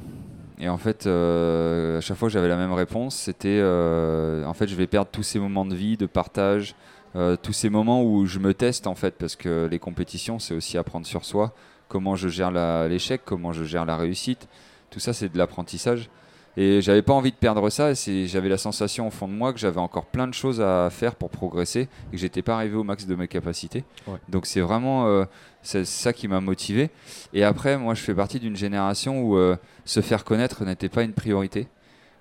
Et 0.61 0.69
en 0.69 0.77
fait, 0.77 1.07
euh, 1.07 1.97
à 1.97 2.01
chaque 2.01 2.17
fois 2.17 2.29
j'avais 2.29 2.47
la 2.47 2.55
même 2.55 2.71
réponse, 2.71 3.15
c'était 3.15 3.59
euh, 3.59 4.45
en 4.45 4.53
fait, 4.53 4.67
je 4.67 4.75
vais 4.75 4.85
perdre 4.85 5.09
tous 5.11 5.23
ces 5.23 5.39
moments 5.39 5.65
de 5.65 5.73
vie, 5.73 5.97
de 5.97 6.05
partage, 6.05 6.75
euh, 7.15 7.35
tous 7.35 7.51
ces 7.51 7.71
moments 7.71 8.03
où 8.03 8.27
je 8.27 8.37
me 8.37 8.53
teste 8.53 8.85
en 8.85 8.93
fait, 8.93 9.15
parce 9.17 9.35
que 9.35 9.67
les 9.69 9.79
compétitions, 9.79 10.37
c'est 10.37 10.53
aussi 10.53 10.77
apprendre 10.77 11.07
sur 11.07 11.25
soi, 11.25 11.55
comment 11.87 12.15
je 12.15 12.29
gère 12.29 12.51
l'échec, 12.87 13.21
comment 13.25 13.51
je 13.53 13.63
gère 13.63 13.85
la 13.85 13.97
réussite. 13.97 14.47
Tout 14.91 14.99
ça, 14.99 15.13
c'est 15.13 15.29
de 15.29 15.37
l'apprentissage. 15.39 16.11
Et 16.57 16.81
j'avais 16.81 17.01
pas 17.01 17.13
envie 17.13 17.31
de 17.31 17.35
perdre 17.37 17.69
ça. 17.69 17.91
et 17.91 17.95
c'est- 17.95 18.27
J'avais 18.27 18.49
la 18.49 18.57
sensation 18.57 19.07
au 19.07 19.11
fond 19.11 19.27
de 19.27 19.33
moi 19.33 19.53
que 19.53 19.59
j'avais 19.59 19.79
encore 19.79 20.05
plein 20.05 20.27
de 20.27 20.33
choses 20.33 20.59
à 20.61 20.89
faire 20.89 21.15
pour 21.15 21.29
progresser 21.29 21.81
et 21.81 22.11
que 22.11 22.17
j'étais 22.17 22.41
pas 22.41 22.55
arrivé 22.55 22.75
au 22.75 22.83
max 22.83 23.05
de 23.07 23.15
mes 23.15 23.27
capacités. 23.29 23.83
Ouais. 24.07 24.17
Donc 24.27 24.45
c'est 24.45 24.59
vraiment 24.61 25.07
euh, 25.07 25.23
c'est 25.63 25.85
ça 25.85 26.11
qui 26.11 26.27
m'a 26.27 26.41
motivé. 26.41 26.89
Et 27.33 27.43
après, 27.43 27.77
moi, 27.77 27.93
je 27.93 28.01
fais 28.01 28.13
partie 28.15 28.39
d'une 28.39 28.55
génération 28.57 29.21
où 29.21 29.37
euh, 29.37 29.55
se 29.85 30.01
faire 30.01 30.23
connaître 30.25 30.65
n'était 30.65 30.89
pas 30.89 31.03
une 31.03 31.13
priorité, 31.13 31.67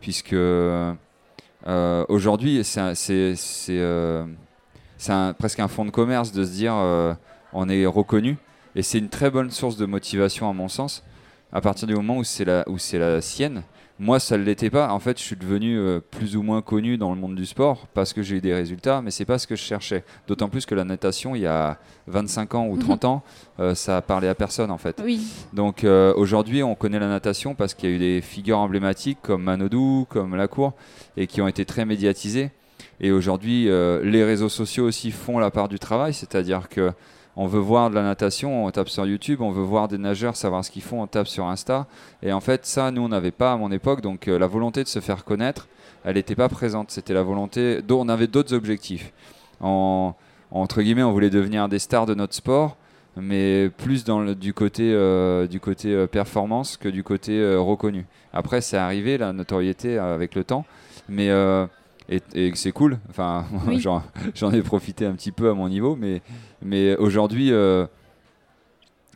puisque 0.01 0.33
euh, 1.66 2.05
aujourd'hui, 2.09 2.62
c'est 2.64 2.95
c'est 2.95 3.35
c'est, 3.37 3.79
euh, 3.79 4.25
c'est 4.97 5.12
un- 5.12 5.33
presque 5.33 5.61
un 5.61 5.69
fonds 5.69 5.85
de 5.85 5.90
commerce 5.90 6.33
de 6.33 6.45
se 6.45 6.51
dire 6.53 6.75
on 7.53 7.69
est 7.69 7.87
reconnu. 7.87 8.37
Et 8.77 8.83
c'est 8.83 8.99
une 8.99 9.09
très 9.09 9.31
bonne 9.31 9.51
source 9.51 9.77
de 9.77 9.87
motivation 9.87 10.49
à 10.49 10.53
mon 10.53 10.69
sens. 10.69 11.03
À 11.53 11.61
partir 11.61 11.88
du 11.88 11.95
moment 11.97 12.16
où 12.19 12.23
c'est 12.23 12.45
la, 12.45 12.62
où 12.69 12.79
c'est 12.79 12.99
la 13.01 13.21
sienne, 13.21 13.64
moi 14.00 14.18
ça 14.18 14.38
ne 14.38 14.42
l'était 14.42 14.70
pas. 14.70 14.92
En 14.92 14.98
fait, 14.98 15.18
je 15.18 15.22
suis 15.22 15.36
devenu 15.36 15.78
euh, 15.78 16.00
plus 16.00 16.34
ou 16.34 16.42
moins 16.42 16.62
connu 16.62 16.96
dans 16.96 17.14
le 17.14 17.20
monde 17.20 17.36
du 17.36 17.44
sport 17.44 17.86
parce 17.92 18.14
que 18.14 18.22
j'ai 18.22 18.36
eu 18.36 18.40
des 18.40 18.54
résultats, 18.54 19.02
mais 19.02 19.10
c'est 19.10 19.26
pas 19.26 19.38
ce 19.38 19.46
que 19.46 19.54
je 19.54 19.62
cherchais. 19.62 20.04
D'autant 20.26 20.48
plus 20.48 20.64
que 20.64 20.74
la 20.74 20.84
natation, 20.84 21.36
il 21.36 21.42
y 21.42 21.46
a 21.46 21.78
25 22.06 22.54
ans 22.54 22.66
ou 22.66 22.76
30 22.78 23.04
ans, 23.04 23.22
euh, 23.60 23.74
ça 23.74 23.98
a 23.98 24.02
parlé 24.02 24.26
à 24.26 24.34
personne 24.34 24.70
en 24.70 24.78
fait. 24.78 25.00
Oui. 25.04 25.20
Donc 25.52 25.84
euh, 25.84 26.14
aujourd'hui, 26.16 26.62
on 26.62 26.74
connaît 26.74 26.98
la 26.98 27.08
natation 27.08 27.54
parce 27.54 27.74
qu'il 27.74 27.90
y 27.90 27.92
a 27.92 27.96
eu 27.96 27.98
des 27.98 28.20
figures 28.22 28.58
emblématiques 28.58 29.18
comme 29.22 29.42
Manodou, 29.42 30.06
comme 30.08 30.34
Lacour, 30.34 30.72
et 31.18 31.26
qui 31.26 31.42
ont 31.42 31.48
été 31.48 31.66
très 31.66 31.84
médiatisées. 31.84 32.50
Et 33.00 33.12
aujourd'hui, 33.12 33.68
euh, 33.68 34.02
les 34.02 34.24
réseaux 34.24 34.48
sociaux 34.48 34.86
aussi 34.86 35.10
font 35.10 35.38
la 35.38 35.50
part 35.50 35.68
du 35.68 35.78
travail, 35.78 36.14
c'est-à-dire 36.14 36.68
que 36.68 36.92
on 37.40 37.46
veut 37.46 37.59
voir 37.59 37.88
de 37.88 37.94
la 37.94 38.03
natation, 38.03 38.66
on 38.66 38.70
tape 38.70 38.90
sur 38.90 39.07
YouTube, 39.07 39.40
on 39.40 39.50
veut 39.50 39.62
voir 39.62 39.88
des 39.88 39.96
nageurs, 39.96 40.37
savoir 40.37 40.62
ce 40.62 40.70
qu'ils 40.70 40.83
font, 40.83 41.00
on 41.00 41.07
tape 41.07 41.26
sur 41.26 41.46
Insta. 41.46 41.87
Et 42.22 42.35
en 42.35 42.40
fait, 42.40 42.66
ça, 42.66 42.90
nous, 42.90 43.00
on 43.00 43.09
n'avait 43.09 43.31
pas 43.31 43.55
à 43.55 43.57
mon 43.57 43.72
époque, 43.72 44.03
donc 44.03 44.29
euh, 44.29 44.38
la 44.38 44.46
volonté 44.46 44.85
de 44.85 44.88
se 44.88 45.00
faire 45.00 45.24
connaître, 45.24 45.66
elle 46.05 46.16
n'était 46.16 46.35
pas 46.35 46.50
présente. 46.50 46.90
C'était 46.90 47.14
la 47.14 47.22
volonté, 47.22 47.81
on 47.88 48.11
avait 48.11 48.26
d'autres 48.26 48.53
objectifs. 48.53 49.11
En, 49.62 50.14
entre 50.50 50.83
guillemets, 50.83 51.03
on 51.03 51.12
voulait 51.12 51.31
devenir 51.31 51.66
des 51.70 51.79
stars 51.79 52.05
de 52.05 52.14
notre 52.14 52.35
sport 52.35 52.76
mais 53.16 53.70
plus 53.70 54.05
dans 54.05 54.35
du 54.35 54.53
côté, 54.53 54.92
euh, 54.92 55.46
du 55.46 55.61
côté 55.61 55.94
euh, 55.94 56.07
performance 56.07 56.76
que 56.76 56.90
du 56.90 57.03
côté 57.03 57.42
reconnu. 57.57 58.05
Après, 58.35 58.61
c'est 58.61 58.76
arrivé 58.76 59.16
la 59.16 59.33
notoriété 59.33 59.96
avec 59.96 60.35
le 60.35 60.44
temps, 60.44 60.66
mais 61.09 61.31
et, 62.11 62.20
et 62.35 62.53
c'est 62.55 62.73
cool. 62.73 62.99
Enfin, 63.09 63.46
Oui. 63.66 63.81
j'en, 63.81 64.53
ai 64.53 64.62
profité 64.62 65.07
un 65.07 65.12
petit 65.12 65.33
peu 65.33 65.49
à 65.49 65.55
mon 65.55 65.68
niveau, 65.68 65.96
mais, 65.96 66.20
mais 66.61 66.96
aujourd'hui, 66.96 67.53
euh, 67.53 67.87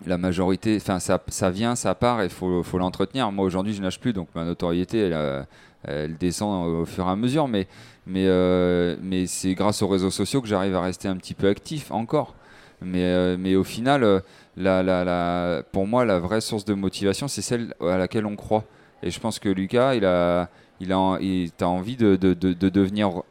la 0.06 0.18
majorité, 0.18 0.76
enfin 0.76 0.98
ça, 0.98 1.20
ça 1.28 1.50
vient, 1.50 1.74
ça 1.74 1.94
part 1.94 2.20
et 2.20 2.24
il 2.24 2.30
faut, 2.30 2.62
faut 2.62 2.78
l'entretenir. 2.78 3.30
Moi 3.32 3.44
aujourd'hui 3.44 3.72
je 3.74 3.82
nage 3.82 4.00
plus 4.00 4.12
donc 4.12 4.28
ma 4.34 4.44
notoriété 4.44 4.98
elle, 4.98 5.12
euh, 5.14 5.42
elle 5.84 6.16
descend 6.16 6.66
au 6.66 6.84
fur 6.84 7.06
et 7.06 7.10
à 7.10 7.16
mesure 7.16 7.48
mais, 7.48 7.66
mais, 8.06 8.26
euh, 8.26 8.96
mais 9.02 9.26
c'est 9.26 9.54
grâce 9.54 9.82
aux 9.82 9.88
réseaux 9.88 10.10
sociaux 10.10 10.42
que 10.42 10.48
j'arrive 10.48 10.74
à 10.74 10.80
rester 10.82 11.08
un 11.08 11.16
petit 11.16 11.34
peu 11.34 11.48
actif 11.48 11.90
encore. 11.90 12.34
Mais, 12.82 13.04
euh, 13.04 13.36
mais 13.38 13.54
au 13.54 13.64
final, 13.64 14.22
la, 14.56 14.82
la, 14.82 15.04
la, 15.04 15.62
pour 15.72 15.86
moi 15.86 16.04
la 16.04 16.18
vraie 16.18 16.40
source 16.40 16.64
de 16.64 16.74
motivation 16.74 17.28
c'est 17.28 17.42
celle 17.42 17.74
à 17.80 17.96
laquelle 17.96 18.26
on 18.26 18.36
croit. 18.36 18.64
Et 19.02 19.10
je 19.10 19.20
pense 19.20 19.38
que 19.38 19.48
Lucas 19.48 19.94
il 19.94 20.04
a, 20.04 20.48
il 20.80 20.92
a, 20.92 21.18
il 21.20 21.50
envie 21.62 21.96
de, 21.96 22.16
de, 22.16 22.34
de, 22.34 22.52
de 22.52 22.68
devenir 22.68 23.22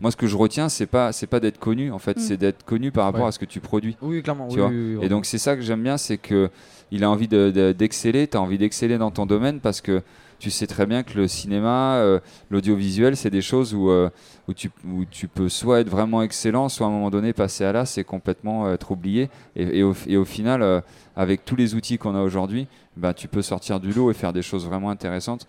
moi 0.00 0.10
ce 0.10 0.16
que 0.16 0.26
je 0.26 0.36
retiens 0.36 0.68
c'est 0.68 0.86
pas 0.86 1.10
c'est 1.12 1.26
pas 1.26 1.40
d'être 1.40 1.58
connu 1.58 1.90
en 1.90 1.98
fait 1.98 2.16
Mm. 2.18 2.20
c'est 2.20 2.36
d'être 2.36 2.64
connu 2.64 2.90
par 2.92 3.04
rapport 3.04 3.22
Ouais. 3.22 3.28
à 3.28 3.32
ce 3.32 3.38
que 3.38 3.44
tu 3.46 3.60
produis 3.60 3.96
Oui, 4.02 4.22
clairement. 4.22 4.48
Tu 4.48 4.54
oui, 4.56 4.60
vois. 4.60 4.68
oui, 4.70 4.96
oui, 4.98 5.04
et 5.06 5.08
donc 5.08 5.24
c'est 5.26 5.38
ça 5.38 5.56
que 5.56 5.62
j'aime 5.62 5.82
bien 5.82 5.96
c'est 5.96 6.18
que 6.18 6.50
il 6.90 7.02
a 7.02 7.10
envie 7.10 7.28
de- 7.28 7.50
de- 7.50 7.72
d'exceller 7.72 8.26
tu 8.28 8.36
as 8.36 8.40
envie 8.40 8.58
d'exceller 8.58 8.98
dans 8.98 9.10
ton 9.10 9.24
domaine 9.26 9.60
parce 9.60 9.80
que 9.80 10.02
tu 10.38 10.50
sais 10.50 10.66
très 10.66 10.84
bien 10.84 11.02
que 11.02 11.14
le 11.16 11.26
cinéma 11.28 11.94
euh, 11.96 12.20
l'audiovisuel 12.50 13.16
c'est 13.16 13.30
des 13.30 13.40
choses 13.40 13.74
où, 13.74 13.88
euh, 13.90 14.10
où, 14.48 14.52
tu, 14.52 14.70
où 14.86 15.04
tu 15.10 15.28
peux 15.28 15.48
soit 15.48 15.80
être 15.80 15.88
vraiment 15.88 16.22
excellent 16.22 16.68
soit 16.68 16.86
à 16.86 16.90
un 16.90 16.92
moment 16.92 17.10
donné 17.10 17.32
passer 17.32 17.64
à 17.64 17.72
l'as 17.72 17.96
et 17.96 18.04
complètement 18.04 18.66
euh, 18.66 18.74
être 18.74 18.90
oublié 18.90 19.30
et, 19.56 19.78
et 19.78 19.82
au, 19.82 19.94
et 20.06 20.16
au 20.18 20.24
final 20.26 20.60
euh, 20.62 20.80
avec 21.16 21.44
tous 21.46 21.56
les 21.56 21.74
outils 21.74 21.96
qu'on 21.96 22.14
a 22.14 22.20
aujourd'hui 22.22 22.66
bah, 22.98 23.14
tu 23.14 23.28
peux 23.28 23.42
sortir 23.42 23.80
du 23.80 23.92
lot 23.92 24.10
et 24.10 24.14
faire 24.14 24.32
des 24.34 24.42
choses 24.42 24.66
vraiment 24.66 24.90
intéressantes 24.90 25.46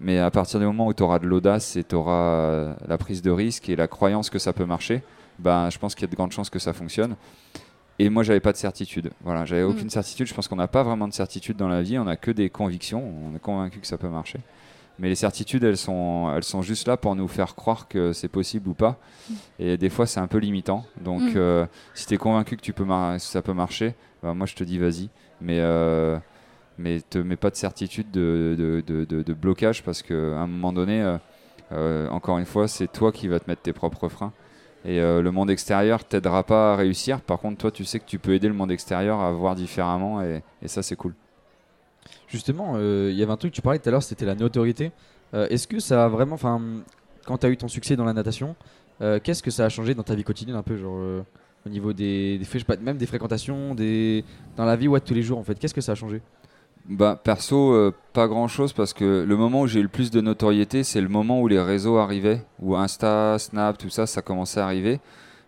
mais 0.00 0.18
à 0.18 0.30
partir 0.30 0.58
du 0.60 0.66
moment 0.66 0.86
où 0.86 0.94
tu 0.94 1.02
auras 1.02 1.18
de 1.18 1.26
l'audace 1.26 1.76
et 1.76 1.84
tu 1.84 1.94
auras 1.94 2.74
la 2.86 2.98
prise 2.98 3.22
de 3.22 3.30
risque 3.30 3.68
et 3.68 3.76
la 3.76 3.86
croyance 3.86 4.30
que 4.30 4.38
ça 4.38 4.52
peut 4.52 4.64
marcher, 4.66 5.02
bah, 5.38 5.68
je 5.70 5.78
pense 5.78 5.94
qu'il 5.94 6.02
y 6.02 6.08
a 6.08 6.10
de 6.10 6.16
grandes 6.16 6.32
chances 6.32 6.50
que 6.50 6.58
ça 6.58 6.72
fonctionne. 6.72 7.16
Et 7.98 8.08
moi, 8.08 8.22
j'avais 8.22 8.40
pas 8.40 8.52
de 8.52 8.56
certitude. 8.56 9.10
Voilà, 9.22 9.44
j'avais 9.44 9.62
aucune 9.62 9.86
Mm. 9.86 9.90
certitude. 9.90 10.26
Je 10.26 10.32
pense 10.34 10.48
qu'on 10.48 10.56
n'a 10.56 10.68
pas 10.68 10.82
vraiment 10.82 11.06
de 11.06 11.12
certitude 11.12 11.56
dans 11.58 11.68
la 11.68 11.82
vie. 11.82 11.98
On 11.98 12.04
n'a 12.04 12.16
que 12.16 12.30
des 12.30 12.48
convictions. 12.48 13.02
On 13.30 13.36
est 13.36 13.40
convaincu 13.40 13.78
que 13.78 13.86
ça 13.86 13.98
peut 13.98 14.08
marcher. 14.08 14.40
Mais 14.98 15.08
les 15.10 15.14
certitudes, 15.14 15.64
elles 15.64 15.76
sont, 15.76 16.32
elles 16.34 16.44
sont 16.44 16.62
juste 16.62 16.88
là 16.88 16.96
pour 16.96 17.14
nous 17.14 17.28
faire 17.28 17.54
croire 17.54 17.88
que 17.88 18.12
c'est 18.14 18.28
possible 18.28 18.68
ou 18.70 18.74
pas. 18.74 18.98
Et 19.58 19.76
des 19.76 19.90
fois, 19.90 20.06
c'est 20.06 20.20
un 20.20 20.26
peu 20.28 20.38
limitant. 20.38 20.84
Donc, 21.02 21.20
Mm. 21.22 21.32
euh, 21.36 21.66
si 21.94 22.06
tu 22.06 22.14
es 22.14 22.16
convaincu 22.16 22.56
que 22.56 22.62
tu 22.62 22.72
peux 22.72 22.86
ça 23.18 23.42
peut 23.42 23.52
marcher, 23.54 23.94
bah, 24.22 24.32
moi, 24.32 24.46
je 24.46 24.54
te 24.54 24.64
dis 24.64 24.78
vas-y. 24.78 25.10
Mais 25.42 25.58
euh, 25.60 26.18
mais 26.80 27.00
te 27.00 27.18
mets 27.18 27.36
pas 27.36 27.50
de 27.50 27.56
certitude 27.56 28.10
de, 28.10 29.34
blocage 29.40 29.82
parce 29.82 30.02
qu'à 30.02 30.14
un 30.14 30.46
moment 30.46 30.72
donné, 30.72 31.02
euh, 31.02 31.18
euh, 31.72 32.08
encore 32.08 32.38
une 32.38 32.46
fois, 32.46 32.66
c'est 32.68 32.90
toi 32.90 33.12
qui 33.12 33.28
vas 33.28 33.38
te 33.38 33.48
mettre 33.48 33.62
tes 33.62 33.72
propres 33.72 34.08
freins. 34.08 34.32
Et 34.84 35.00
euh, 35.00 35.20
le 35.20 35.30
monde 35.30 35.50
extérieur 35.50 36.04
t'aidera 36.04 36.42
pas 36.42 36.72
à 36.72 36.76
réussir. 36.76 37.20
Par 37.20 37.38
contre, 37.38 37.58
toi, 37.58 37.70
tu 37.70 37.84
sais 37.84 37.98
que 37.98 38.06
tu 38.06 38.18
peux 38.18 38.34
aider 38.34 38.48
le 38.48 38.54
monde 38.54 38.72
extérieur 38.72 39.20
à 39.20 39.30
voir 39.30 39.54
différemment 39.54 40.22
et, 40.22 40.42
ça, 40.66 40.82
c'est 40.82 40.96
cool. 40.96 41.14
Justement, 42.28 42.78
il 42.78 43.14
y 43.14 43.22
avait 43.22 43.32
un 43.32 43.36
truc 43.36 43.52
que 43.52 43.56
tu 43.56 43.62
parlais 43.62 43.78
tout 43.78 43.88
à 43.88 43.92
l'heure, 43.92 44.02
c'était 44.02 44.24
la 44.24 44.34
notoriété. 44.34 44.92
Est-ce 45.32 45.68
que 45.68 45.80
ça 45.80 46.04
a 46.04 46.08
vraiment, 46.08 46.34
enfin, 46.34 46.60
quand 47.26 47.38
tu 47.38 47.46
as 47.46 47.50
eu 47.50 47.56
ton 47.56 47.68
succès 47.68 47.96
dans 47.96 48.04
la 48.04 48.12
natation, 48.12 48.56
qu'est-ce 49.00 49.42
que 49.42 49.50
ça 49.50 49.66
a 49.66 49.68
changé 49.68 49.94
dans 49.94 50.02
ta 50.02 50.14
vie 50.14 50.24
quotidienne 50.24 50.56
un 50.56 50.62
peu, 50.62 50.76
genre 50.76 51.24
au 51.66 51.68
niveau 51.68 51.92
des, 51.92 52.40
même 52.80 52.96
des 52.96 53.06
fréquentations, 53.06 53.74
des 53.74 54.24
dans 54.56 54.64
la 54.64 54.76
vie 54.76 54.88
ouais, 54.88 55.00
de 55.00 55.04
tous 55.04 55.14
les 55.14 55.22
jours 55.22 55.38
en 55.38 55.44
fait, 55.44 55.58
qu'est-ce 55.58 55.74
que 55.74 55.80
ça 55.80 55.92
a 55.92 55.94
changé? 55.94 56.22
Bah, 56.90 57.18
perso, 57.22 57.72
euh, 57.72 57.94
pas 58.12 58.26
grand 58.26 58.48
chose 58.48 58.72
parce 58.72 58.92
que 58.92 59.24
le 59.26 59.36
moment 59.36 59.60
où 59.62 59.66
j'ai 59.68 59.78
eu 59.78 59.82
le 59.84 59.88
plus 59.88 60.10
de 60.10 60.20
notoriété, 60.20 60.82
c'est 60.82 61.00
le 61.00 61.08
moment 61.08 61.40
où 61.40 61.46
les 61.46 61.60
réseaux 61.60 61.98
arrivaient, 61.98 62.42
où 62.60 62.74
Insta, 62.74 63.38
Snap, 63.38 63.78
tout 63.78 63.90
ça, 63.90 64.06
ça 64.06 64.22
commençait 64.22 64.58
à 64.58 64.64
arriver. 64.64 64.98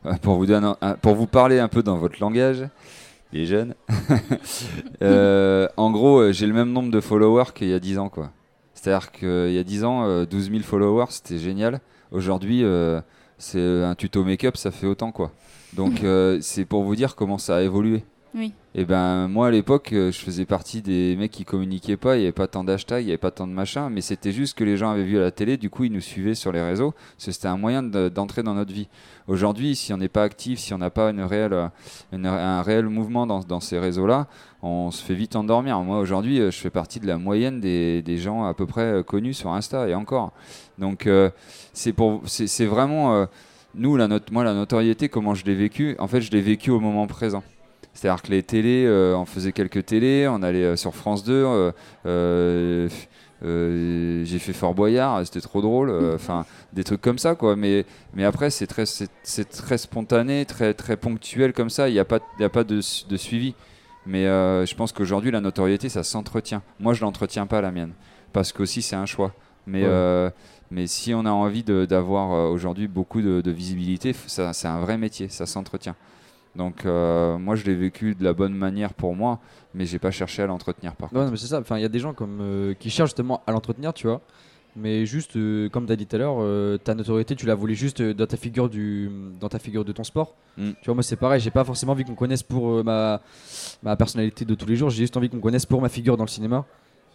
Euh, 0.06 0.12
pour, 0.22 0.36
vous 0.36 0.46
donner 0.46 0.72
un- 0.80 0.94
pour 0.94 1.14
vous 1.16 1.26
parler 1.26 1.58
un 1.58 1.66
peu 1.68 1.82
dans 1.82 1.96
votre 1.96 2.20
langage, 2.20 2.64
les 3.32 3.44
jeunes, 3.46 3.74
Euh, 5.02 5.66
en 5.76 5.90
gros, 5.90 6.30
j'ai 6.30 6.46
le 6.46 6.52
même 6.52 6.70
nombre 6.72 6.90
de 6.92 7.00
followers 7.00 7.52
qu'il 7.54 7.68
y 7.68 7.74
a 7.74 7.80
10 7.80 7.98
ans. 7.98 8.08
quoi. 8.08 8.30
C'est-à-dire 8.74 9.10
qu'il 9.10 9.52
y 9.52 9.58
a 9.58 9.64
10 9.64 9.82
ans, 9.84 10.04
euh, 10.04 10.24
12 10.26 10.48
000 10.50 10.62
followers, 10.62 11.06
c'était 11.10 11.38
génial. 11.38 11.80
Aujourd'hui, 12.12 12.62
c'est 13.38 13.82
un 13.82 13.94
tuto 13.96 14.22
make-up, 14.22 14.56
ça 14.56 14.70
fait 14.70 14.86
autant. 14.86 15.10
quoi. 15.12 15.32
Donc, 15.72 16.02
c'est 16.40 16.64
pour 16.66 16.82
vous 16.84 16.94
dire 16.94 17.16
comment 17.16 17.38
ça 17.38 17.56
a 17.56 17.62
évolué. 17.62 18.04
Oui. 18.34 18.54
Et 18.74 18.86
ben 18.86 19.28
moi 19.28 19.48
à 19.48 19.50
l'époque, 19.50 19.92
euh, 19.92 20.10
je 20.10 20.18
faisais 20.18 20.46
partie 20.46 20.80
des 20.80 21.16
mecs 21.16 21.32
qui 21.32 21.44
communiquaient 21.44 21.98
pas, 21.98 22.16
il 22.16 22.20
n'y 22.20 22.24
avait 22.24 22.32
pas 22.32 22.46
tant 22.46 22.64
d'hashtags, 22.64 23.02
il 23.02 23.04
n'y 23.04 23.10
avait 23.10 23.18
pas 23.18 23.30
tant 23.30 23.46
de 23.46 23.52
machin, 23.52 23.90
mais 23.90 24.00
c'était 24.00 24.32
juste 24.32 24.56
que 24.56 24.64
les 24.64 24.78
gens 24.78 24.90
avaient 24.90 25.04
vu 25.04 25.18
à 25.18 25.20
la 25.20 25.30
télé, 25.30 25.58
du 25.58 25.68
coup 25.68 25.84
ils 25.84 25.92
nous 25.92 26.00
suivaient 26.00 26.34
sur 26.34 26.50
les 26.50 26.62
réseaux, 26.62 26.94
c'était 27.18 27.48
un 27.48 27.58
moyen 27.58 27.82
de- 27.82 28.08
d'entrer 28.08 28.42
dans 28.42 28.54
notre 28.54 28.72
vie. 28.72 28.88
Aujourd'hui, 29.28 29.76
si 29.76 29.92
on 29.92 29.98
n'est 29.98 30.08
pas 30.08 30.22
actif, 30.22 30.58
si 30.58 30.72
on 30.72 30.78
n'a 30.78 30.88
pas 30.88 31.10
une 31.10 31.20
euh, 31.20 31.68
un 32.14 32.62
réel 32.62 32.86
mouvement 32.86 33.26
dans, 33.26 33.40
dans 33.40 33.60
ces 33.60 33.78
réseaux-là, 33.78 34.28
on 34.62 34.90
se 34.90 35.04
fait 35.04 35.14
vite 35.14 35.36
endormir. 35.36 35.78
Moi 35.80 35.98
aujourd'hui, 35.98 36.40
euh, 36.40 36.50
je 36.50 36.56
fais 36.56 36.70
partie 36.70 37.00
de 37.00 37.06
la 37.06 37.18
moyenne 37.18 37.60
des, 37.60 38.00
des 38.00 38.16
gens 38.16 38.44
à 38.46 38.54
peu 38.54 38.64
près 38.64 39.04
connus 39.06 39.34
sur 39.34 39.50
Insta 39.52 39.88
et 39.88 39.94
encore. 39.94 40.32
Donc 40.78 41.06
c'est 41.74 42.64
vraiment 42.64 43.26
nous 43.74 43.96
la 43.96 44.08
moi 44.30 44.42
la 44.42 44.54
notoriété, 44.54 45.10
comment 45.10 45.34
je 45.34 45.44
l'ai 45.44 45.54
vécu. 45.54 45.96
En 45.98 46.08
fait, 46.08 46.22
je 46.22 46.30
l'ai 46.30 46.40
vécu 46.40 46.70
au 46.70 46.80
moment 46.80 47.06
présent. 47.06 47.42
C'est-à-dire 48.02 48.22
que 48.22 48.32
les 48.32 48.42
télés, 48.42 48.84
euh, 48.84 49.14
on 49.16 49.24
faisait 49.26 49.52
quelques 49.52 49.86
télés, 49.86 50.26
on 50.28 50.42
allait 50.42 50.64
euh, 50.64 50.76
sur 50.76 50.92
France 50.92 51.22
2, 51.22 51.32
euh, 51.32 51.70
euh, 52.04 52.88
euh, 53.44 54.24
j'ai 54.24 54.40
fait 54.40 54.52
Fort 54.52 54.74
Boyard, 54.74 55.24
c'était 55.24 55.40
trop 55.40 55.62
drôle, 55.62 55.88
euh, 55.88 56.14
enfin 56.16 56.44
des 56.72 56.82
trucs 56.82 57.00
comme 57.00 57.18
ça 57.18 57.36
quoi. 57.36 57.54
Mais, 57.54 57.84
mais 58.14 58.24
après 58.24 58.50
c'est 58.50 58.66
très, 58.66 58.86
c'est, 58.86 59.48
très 59.50 59.78
spontané, 59.78 60.44
très, 60.46 60.74
très 60.74 60.96
ponctuel 60.96 61.52
comme 61.52 61.70
ça, 61.70 61.88
il 61.88 61.92
n'y 61.92 62.00
a 62.00 62.04
pas, 62.04 62.18
y 62.40 62.44
a 62.44 62.48
pas 62.48 62.64
de, 62.64 62.80
de 63.08 63.16
suivi. 63.16 63.54
Mais 64.04 64.26
euh, 64.26 64.66
je 64.66 64.74
pense 64.74 64.90
qu'aujourd'hui 64.90 65.30
la 65.30 65.40
notoriété 65.40 65.88
ça 65.88 66.02
s'entretient. 66.02 66.62
Moi 66.80 66.94
je 66.94 67.02
l'entretiens 67.02 67.46
pas 67.46 67.60
la 67.60 67.70
mienne, 67.70 67.92
parce 68.32 68.52
qu'aussi 68.52 68.82
c'est 68.82 68.96
un 68.96 69.06
choix. 69.06 69.32
Mais, 69.68 69.82
Ouais. 69.82 69.88
euh, 69.88 70.30
mais 70.72 70.88
si 70.88 71.14
on 71.14 71.24
a 71.24 71.30
envie 71.30 71.62
d'avoir 71.62 72.32
euh, 72.32 72.48
aujourd'hui 72.48 72.88
beaucoup 72.88 73.22
de, 73.22 73.40
de 73.42 73.50
visibilité, 73.52 74.12
ça, 74.26 74.52
c'est 74.52 74.66
un 74.66 74.80
vrai 74.80 74.98
métier, 74.98 75.28
ça 75.28 75.46
s'entretient. 75.46 75.94
Donc 76.56 76.84
euh, 76.84 77.38
moi 77.38 77.54
je 77.56 77.64
l'ai 77.64 77.74
vécu 77.74 78.14
de 78.14 78.24
la 78.24 78.32
bonne 78.32 78.54
manière 78.54 78.92
pour 78.92 79.14
moi, 79.14 79.40
mais 79.74 79.86
j'ai 79.86 79.98
pas 79.98 80.10
cherché 80.10 80.42
à 80.42 80.46
l'entretenir 80.46 80.94
par 80.94 81.08
contre. 81.08 81.22
non, 81.22 81.30
mais 81.30 81.36
c'est 81.36 81.46
ça. 81.46 81.60
Enfin, 81.60 81.78
il 81.78 81.82
y 81.82 81.86
a 81.86 81.88
des 81.88 81.98
gens 81.98 82.12
comme 82.12 82.40
euh, 82.40 82.74
qui 82.74 82.90
cherchent 82.90 83.10
justement 83.10 83.42
à 83.46 83.52
l'entretenir, 83.52 83.94
tu 83.94 84.06
vois. 84.06 84.20
Mais 84.74 85.04
juste, 85.04 85.36
euh, 85.36 85.68
comme 85.68 85.86
tu 85.86 85.92
as 85.92 85.96
dit 85.96 86.06
tout 86.06 86.16
à 86.16 86.18
l'heure, 86.18 86.78
ta 86.80 86.94
notoriété, 86.94 87.36
tu 87.36 87.44
la 87.46 87.54
voulais 87.54 87.74
juste 87.74 88.02
dans 88.02 88.26
ta 88.26 88.38
figure 88.38 88.70
du, 88.70 89.10
dans 89.38 89.48
ta 89.48 89.58
figure 89.58 89.84
de 89.84 89.92
ton 89.92 90.04
sport. 90.04 90.34
Mm. 90.56 90.70
Tu 90.80 90.86
vois, 90.86 90.94
moi 90.94 91.02
c'est 91.02 91.16
pareil. 91.16 91.40
J'ai 91.40 91.50
pas 91.50 91.64
forcément 91.64 91.92
envie 91.92 92.04
qu'on 92.04 92.14
connaisse 92.14 92.42
pour 92.42 92.82
ma, 92.84 93.20
ma 93.82 93.96
personnalité 93.96 94.44
de 94.44 94.54
tous 94.54 94.66
les 94.66 94.76
jours. 94.76 94.90
J'ai 94.90 95.02
juste 95.04 95.16
envie 95.16 95.28
qu'on 95.28 95.40
connaisse 95.40 95.66
pour 95.66 95.80
ma 95.80 95.88
figure 95.88 96.16
dans 96.16 96.24
le 96.24 96.30
cinéma 96.30 96.64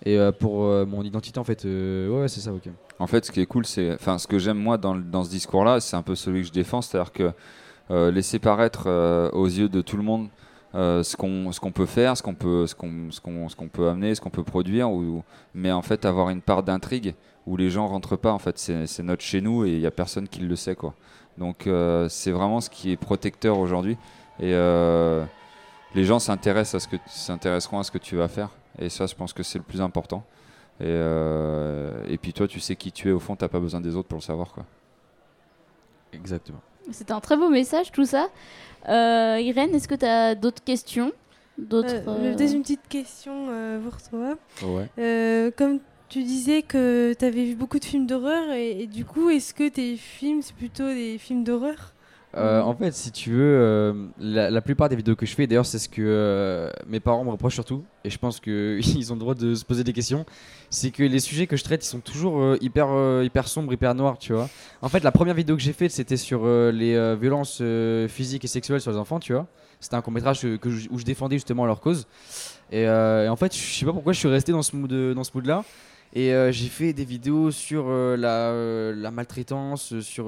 et 0.06 0.18
pour 0.40 0.62
mon 0.86 1.04
identité 1.04 1.40
en 1.40 1.44
fait. 1.44 1.64
Ouais, 1.66 2.28
c'est 2.28 2.42
ça, 2.42 2.54
ok. 2.54 2.70
En 3.00 3.08
fait 3.08 3.26
ce 3.26 3.32
qui 3.32 3.42
est 3.42 3.46
cool, 3.48 3.66
c'est, 3.66 3.94
enfin 3.94 4.18
ce 4.18 4.28
que 4.28 4.40
j'aime 4.40 4.58
moi 4.58 4.78
dans, 4.78 4.96
dans 4.96 5.24
ce 5.24 5.30
discours-là, 5.30 5.80
c'est 5.80 5.96
un 5.96 6.04
peu 6.04 6.16
celui 6.16 6.42
que 6.42 6.48
je 6.48 6.54
défends, 6.54 6.82
c'est-à-dire 6.82 7.12
que 7.12 7.32
laisser 7.90 8.40
paraître 8.40 8.84
euh, 8.88 9.30
aux 9.32 9.46
yeux 9.46 9.70
de 9.70 9.82
tout 9.82 9.98
le 9.98 10.04
monde 10.04 10.30
euh, 10.76 11.02
ce 11.02 11.16
qu'on 11.16 11.72
peut 11.72 11.86
faire, 11.86 12.18
ce 12.18 12.24
qu'on 12.24 12.36
peut 12.36 12.66
peut 13.72 13.90
amener, 13.90 14.16
ce 14.16 14.22
qu'on 14.22 14.30
peut 14.30 14.44
produire, 14.44 14.92
ou, 14.92 15.24
mais 15.54 15.72
en 15.72 15.82
fait 15.82 16.06
avoir 16.06 16.30
une 16.30 16.42
part 16.42 16.64
d'intrigue 16.64 17.16
où 17.46 17.58
les 17.58 17.70
gens 17.70 17.88
rentrent 17.88 18.18
pas. 18.18 18.32
En 18.32 18.40
fait, 18.40 18.58
c'est 18.58 19.04
notre 19.04 19.24
chez 19.24 19.42
nous 19.42 19.66
et 19.66 19.72
il 19.72 19.80
y 19.80 19.88
a 19.88 19.92
personne 19.92 20.28
qui 20.28 20.42
le 20.42 20.56
sait 20.56 20.76
quoi. 20.76 20.94
Donc 21.38 21.68
euh, 21.68 22.10
c'est 22.10 22.32
vraiment 22.32 22.62
ce 22.62 22.70
qui 22.70 22.92
est 22.92 22.98
protecteur 22.98 23.60
aujourd'hui 23.60 23.98
et 24.40 24.54
euh, 24.54 25.24
les 25.96 26.04
gens 26.04 26.20
s'intéressent 26.20 26.84
à 26.84 26.90
ce 26.92 26.98
s'intéresseront 27.08 27.80
à 27.80 27.84
ce 27.84 27.92
que 27.92 28.00
tu 28.00 28.16
vas 28.16 28.28
faire 28.28 28.50
et 28.80 28.90
ça 28.90 29.06
je 29.06 29.16
pense 29.16 29.34
que 29.34 29.44
c'est 29.44 29.60
le 29.60 29.64
plus 29.64 29.82
important. 29.82 30.24
Et, 30.80 30.86
euh, 30.86 32.04
et 32.08 32.18
puis 32.18 32.34
toi 32.34 32.48
tu 32.48 32.60
sais 32.60 32.76
qui 32.76 32.92
tu 32.92 33.10
es 33.10 33.12
au 33.12 33.20
fond, 33.20 33.36
t'as 33.36 33.48
pas 33.48 33.60
besoin 33.60 33.82
des 33.82 33.96
autres 33.96 34.08
pour 34.08 34.18
le 34.18 34.24
savoir 34.24 34.52
quoi. 34.52 34.66
Exactement. 36.14 36.62
C'est 36.92 37.12
un 37.12 37.20
très 37.20 37.38
beau 37.38 37.50
message 37.50 37.92
tout 37.92 38.06
ça. 38.06 38.28
Euh, 38.90 39.40
Irène, 39.42 39.74
est-ce 39.76 39.88
que 39.88 39.96
tu 39.96 40.06
as 40.06 40.36
d'autres 40.36 40.64
questions? 40.64 41.12
D'autres. 41.58 41.94
Euh, 41.94 42.04
euh, 42.08 42.36
Peut-être 42.36 42.54
une 42.54 42.62
petite 42.62 42.88
question 42.88 43.48
euh, 43.50 43.80
pour 43.80 43.98
toi. 44.02 44.38
Ouais. 44.64 44.88
Euh, 45.00 45.52
comme 45.58 45.80
tu 46.08 46.24
disais 46.24 46.62
que 46.62 47.14
tu 47.18 47.26
avais 47.26 47.44
vu 47.46 47.56
beaucoup 47.56 47.80
de 47.80 47.86
films 47.86 48.06
d'horreur, 48.06 48.52
et, 48.52 48.82
et 48.84 48.88
du 48.88 49.04
coup, 49.04 49.30
est-ce 49.30 49.54
que 49.54 49.68
tes 49.68 49.98
films, 49.98 50.42
c'est 50.42 50.56
plutôt 50.56 50.88
des 50.88 51.18
films 51.18 51.44
d'horreur? 51.44 51.94
Euh, 52.36 52.62
en 52.62 52.76
fait, 52.76 52.94
si 52.94 53.12
tu 53.12 53.32
veux, 53.32 53.58
euh, 53.60 54.08
la, 54.20 54.62
plupart 54.62 54.90
des 54.90 54.96
vidéos 54.96 55.16
que 55.16 55.26
je 55.26 55.34
fais, 55.34 55.48
d'ailleurs, 55.48 55.66
c'est 55.66 55.80
ce 55.80 55.88
que 55.88 56.02
euh, 56.02 56.70
mes 56.88 57.00
parents 57.00 57.24
me 57.24 57.32
reprochent 57.32 57.54
surtout, 57.54 57.86
et 58.04 58.10
je 58.10 58.18
pense 58.18 58.40
qu'ils 58.40 58.82
ont 59.12 59.16
le 59.16 59.20
droit 59.20 59.34
de 59.34 59.56
se 59.56 59.64
poser 59.64 59.84
des 59.84 59.94
questions, 59.94 60.26
c'est 60.70 60.92
que 60.92 61.04
les 61.04 61.20
sujets 61.20 61.48
que 61.48 61.56
je 61.56 61.64
traite, 61.64 61.86
ils 61.86 61.90
sont 61.90 62.00
toujours 62.00 62.56
hyper, 62.62 62.90
sombres, 63.46 63.72
hyper 63.72 63.96
noirs, 63.96 64.18
tu 64.18 64.34
vois. 64.34 64.50
En 64.82 64.90
fait, 64.90 65.04
la 65.04 65.12
première 65.12 65.36
vidéo 65.36 65.56
que 65.56 65.62
j'ai 65.62 65.74
faite, 65.74 65.92
c'était 65.92 66.18
sur 66.18 66.46
les 66.46 67.16
violences 67.16 67.62
physiques 68.10 68.44
et 68.44 68.50
sexuelles 68.50 68.82
sur 68.82 68.92
les 68.92 68.98
enfants, 68.98 69.20
tu 69.20 69.34
vois. 69.34 69.48
C'était 69.80 69.96
un 69.96 70.02
court-métrage 70.02 70.44
où 70.44 71.00
je 71.00 71.06
défendais 71.06 71.38
justement 71.38 71.66
leur 71.66 71.80
cause. 71.80 72.08
Et, 72.72 72.88
en 72.88 73.36
fait, 73.38 73.56
je 73.56 73.80
sais 73.80 73.86
pas 73.86 73.94
pourquoi 73.94 74.12
je 74.12 74.20
suis 74.20 74.28
resté 74.28 74.52
dans 74.52 74.62
ce 74.62 75.14
dans 75.14 75.24
ce 75.24 75.32
mood-là. 75.34 75.64
Et 76.14 76.34
euh, 76.34 76.52
j'ai 76.52 76.68
fait 76.70 76.94
des 76.94 77.04
vidéos 77.06 77.52
sur 77.52 77.86
euh, 77.88 78.16
la, 78.16 78.50
euh, 78.50 78.96
la 78.96 79.12
maltraitance, 79.12 80.00
sur 80.00 80.26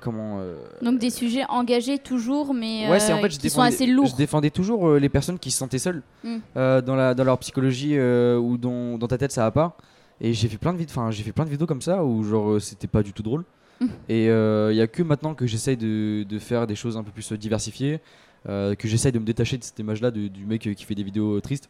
comment. 0.00 0.40
Donc 0.82 0.98
des 0.98 1.10
sujets 1.10 1.44
engagés 1.48 1.98
toujours, 1.98 2.54
mais 2.54 2.88
Ouais, 2.88 2.96
en 3.12 3.20
je 3.28 3.38
qui 3.38 3.50
sont 3.50 3.60
assez 3.60 3.86
lourds. 3.86 4.06
je 4.06 4.16
défendais 4.16 4.50
toujours 4.50 4.94
les 4.94 5.08
personnes 5.08 5.38
qui 5.38 5.50
se 5.50 5.58
sentaient 5.58 5.78
seules 5.78 6.02
Mm. 6.22 6.36
euh, 6.56 6.80
dans, 6.82 6.96
la, 6.96 7.14
dans 7.14 7.24
leur 7.24 7.38
psychologie 7.38 7.98
ou 7.98 8.56
dans, 8.58 8.98
dans 8.98 9.08
ta 9.08 9.16
tête 9.18 9.32
ça 9.32 9.42
va 9.42 9.50
pas. 9.50 9.76
Et 10.20 10.34
j'ai 10.34 10.48
fait 10.48 10.58
plein 10.58 10.72
de 10.74 10.78
vidéos, 10.78 10.92
enfin 10.98 11.10
j'ai 11.10 11.22
fait 11.22 11.32
plein 11.32 11.44
de 11.46 11.50
vidéos 11.50 11.66
comme 11.66 11.80
ça 11.80 12.04
où 12.04 12.22
genre 12.22 12.60
c'était 12.60 12.86
pas 12.86 13.02
du 13.02 13.12
tout 13.12 13.22
drôle. 13.22 13.44
Mm. 13.80 13.86
Et 14.08 14.24
il 14.26 14.76
y 14.76 14.80
a 14.80 14.86
que 14.86 15.02
maintenant 15.02 15.34
que 15.34 15.46
j'essaye 15.46 15.76
de, 15.76 16.24
de 16.24 16.38
faire 16.38 16.66
des 16.66 16.76
choses 16.76 16.96
un 16.96 17.02
peu 17.02 17.10
plus 17.10 17.32
diversifiées, 17.32 18.00
que 18.46 18.76
j'essaye 18.84 19.12
de 19.12 19.18
me 19.18 19.24
détacher 19.24 19.58
de 19.58 19.64
cette 19.64 19.78
image-là 19.78 20.10
du 20.10 20.44
mec 20.46 20.60
qui 20.74 20.84
fait 20.84 20.94
des 20.94 21.02
vidéos 21.02 21.40
tristes. 21.40 21.68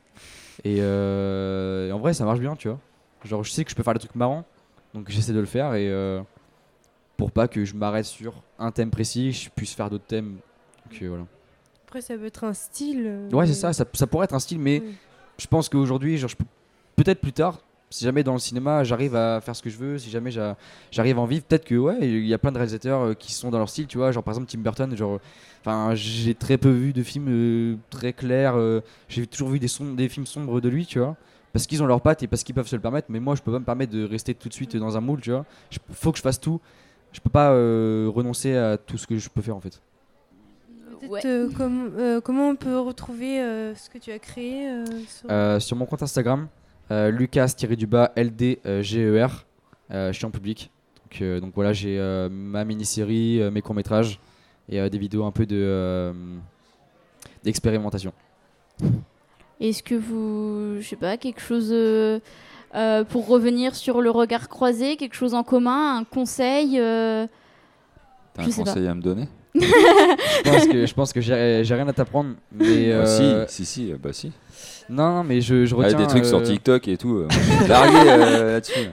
Et, 0.65 0.79
euh, 0.81 1.89
et 1.89 1.93
en 1.93 1.99
vrai 1.99 2.13
ça 2.15 2.25
marche 2.25 2.41
bien, 2.41 2.57
tu 2.57 2.69
vois. 2.69 2.79
Genre 3.25 3.43
je 3.45 3.51
sais 3.51 3.65
que 3.65 3.71
je 3.71 3.77
peux 3.77 3.83
faire 3.83 3.95
des 3.95 4.01
trucs 4.01 4.15
marrants, 4.15 4.45
donc 4.95 5.09
j'essaie 5.11 5.33
de 5.33 5.41
le 5.41 5.47
faire 5.47 5.75
et 5.75 5.89
euh, 5.89 6.21
pour 7.17 7.31
pas 7.33 7.49
que 7.49 7.65
je 7.65 7.75
m'arrête 7.75 8.07
sur 8.07 8.43
un 8.59 8.71
thème 8.73 8.91
précis, 8.91 9.33
je 9.33 9.51
puisse 9.51 9.75
faire 9.75 9.91
d'autres 9.91 10.07
thèmes. 10.07 10.39
Donc 10.91 11.03
euh, 11.03 11.09
voilà. 11.09 11.25
Après, 11.87 12.01
ça 12.01 12.17
peut 12.17 12.27
être 12.27 12.45
un 12.45 12.55
style. 12.55 13.05
euh, 13.07 13.31
Ouais, 13.31 13.47
c'est 13.47 13.55
ça, 13.55 13.73
ça, 13.73 13.85
ça 13.95 14.07
pourrait 14.07 14.25
être 14.25 14.35
un 14.35 14.39
style, 14.39 14.61
mais 14.61 14.81
oui. 14.85 14.95
je 15.39 15.47
pense 15.49 15.69
qu'aujourd'hui, 15.69 16.17
genre, 16.19 16.31
je 16.31 16.37
peux- 16.37 16.45
peut-être 16.97 17.21
plus 17.21 17.33
tard, 17.33 17.59
si 17.91 18.05
jamais 18.05 18.23
dans 18.23 18.33
le 18.35 18.39
cinéma 18.39 18.85
j'arrive 18.85 19.17
à 19.17 19.41
faire 19.41 19.55
ce 19.57 19.63
que 19.63 19.69
je 19.71 19.77
veux, 19.77 19.99
si 19.99 20.11
jamais 20.11 20.31
j'a- 20.31 20.57
j'arrive 20.93 21.19
à 21.19 21.21
en 21.21 21.27
vivre, 21.27 21.45
peut-être 21.45 21.65
que 21.65 21.75
ouais, 21.75 21.97
il 22.01 22.27
y 22.27 22.33
a 22.35 22.39
plein 22.39 22.53
de 22.53 22.57
réalisateurs 22.57 23.01
euh, 23.03 23.15
qui 23.15 23.33
sont 23.33 23.51
dans 23.51 23.59
leur 23.59 23.69
style, 23.69 23.87
tu 23.89 23.99
vois, 23.99 24.13
genre 24.13 24.23
par 24.23 24.33
exemple 24.33 24.49
Tim 24.51 24.61
Burton, 24.61 24.97
genre, 24.97 25.19
enfin, 25.61 25.91
j'ai 25.95 26.35
très 26.35 26.57
peu 26.57 26.71
vu 26.71 26.93
de 26.93 27.03
films 27.03 27.27
euh, 27.29 27.77
très 27.91 28.13
clairs, 28.13 28.55
euh, 28.57 28.81
j'ai 29.09 29.27
toujours 29.27 29.49
vu 29.51 29.59
des, 29.59 29.69
films 30.09 30.27
sombres 30.27 30.61
de 30.61 30.69
lui, 30.69 30.87
tu 30.87 30.99
vois. 31.01 31.17
Parce 31.53 31.67
qu'ils 31.67 31.83
ont 31.83 31.87
leurs 31.87 32.01
pattes 32.01 32.23
et 32.23 32.29
parce 32.29 32.45
qu'ils 32.45 32.55
peuvent 32.55 32.69
se 32.69 32.77
le 32.77 32.83
permettre, 32.83 33.09
mais 33.11 33.19
moi 33.19 33.35
je 33.35 33.43
peux 33.43 33.51
pas 33.51 33.59
me 33.59 33.65
permettre 33.65 33.93
de 33.93 34.05
rester 34.05 34.35
tout 34.35 34.49
de 34.49 34.55
suite 34.55 34.77
dans 34.77 34.97
un 34.97 35.01
moule, 35.01 35.21
tu 35.21 35.33
vois. 35.33 35.45
Il 35.73 35.79
faut 35.95 36.13
que 36.13 36.19
je 36.19 36.23
fasse 36.23 36.39
tout. 36.41 36.61
Je 37.13 37.19
peux 37.19 37.29
pas 37.31 37.51
euh, 37.51 38.09
renoncer 38.15 38.55
à 38.57 38.79
tout 38.79 38.97
ce 38.97 39.05
que 39.09 39.17
je 39.19 39.29
peux 39.29 39.43
faire 39.43 39.57
en 39.57 39.61
fait. 39.61 39.81
Peut-être, 41.01 41.11
Ouais. 41.11 41.21
euh, 41.25 41.51
com- 41.51 41.91
euh, 41.99 42.21
comment 42.21 42.51
on 42.51 42.55
peut 42.55 42.79
retrouver 42.79 43.41
euh, 43.41 43.75
ce 43.75 43.91
que 43.91 43.99
tu 43.99 44.13
as 44.13 44.21
créé 44.21 44.69
euh, 44.71 44.85
sur- 45.09 45.29
Euh, 45.29 45.59
sur 45.59 45.77
mon 45.77 45.87
compte 45.87 46.05
Instagram, 46.05 46.47
euh, 46.91 47.11
Lucas-du-bas 47.11 48.13
LDGER, 48.17 49.27
euh, 49.91 50.13
je 50.13 50.17
suis 50.17 50.25
en 50.25 50.31
public. 50.31 50.71
Donc, 51.05 51.23
euh, 51.23 51.41
donc 51.41 51.53
voilà, 51.55 51.73
j'ai 51.73 51.99
euh, 51.99 52.29
ma 52.31 52.65
mini-série, 52.65 53.41
euh, 53.41 53.51
mes 53.51 53.63
courts-métrages 53.63 54.21
et 54.69 54.81
euh, 54.81 54.89
des 54.89 54.99
vidéos 54.99 55.25
un 55.25 55.33
peu 55.33 55.47
de 55.47 55.57
euh, 55.57 56.13
d'expérimentation. 57.43 58.13
Est-ce 59.61 59.83
que 59.83 59.95
vous, 59.95 60.81
je 60.81 60.87
sais 60.89 60.97
pas, 60.97 61.17
quelque 61.17 61.41
chose 61.41 61.71
euh, 61.73 62.19
euh, 62.75 63.05
pour 63.05 63.27
revenir 63.27 63.75
sur 63.75 64.01
le 64.01 64.11
regard 64.11 64.49
croisé, 64.49 64.97
quelque 64.97 65.15
chose 65.15 65.35
en 65.35 65.43
commun, 65.43 65.99
un 65.99 66.05
conseil 66.05 66.79
euh, 66.79 67.27
T'as 68.35 68.43
un 68.43 68.51
sais 68.51 68.63
pas. 68.65 68.71
conseil 68.71 68.87
à 68.87 68.95
me 68.95 69.03
donner? 69.03 69.29
Je 69.61 70.51
pense 70.51 70.67
que, 70.67 70.87
je 70.87 70.95
pense 70.95 71.13
que 71.13 71.21
j'ai 71.21 71.75
rien 71.75 71.89
à 71.89 71.93
t'apprendre. 71.93 72.31
Mais 72.53 72.93
Ah, 72.93 72.97
euh, 73.07 73.47
Si, 73.49 73.65
si, 73.65 73.65
si, 73.65 73.93
euh, 73.93 73.97
bah 74.03 74.13
si. 74.13 74.33
non, 74.89 75.15
non, 75.17 75.25
mais 75.25 75.41
je, 75.41 75.75
retiens. 75.75 75.99
des 75.99 76.07
trucs 76.07 76.25
sur 76.27 76.39
euh, 76.39 76.43
TikTok 76.43 76.89
et 76.89 76.97
tout. 76.97 77.25
largué 77.69 77.97
euh, 78.09 78.53
là-dessus. 78.55 78.89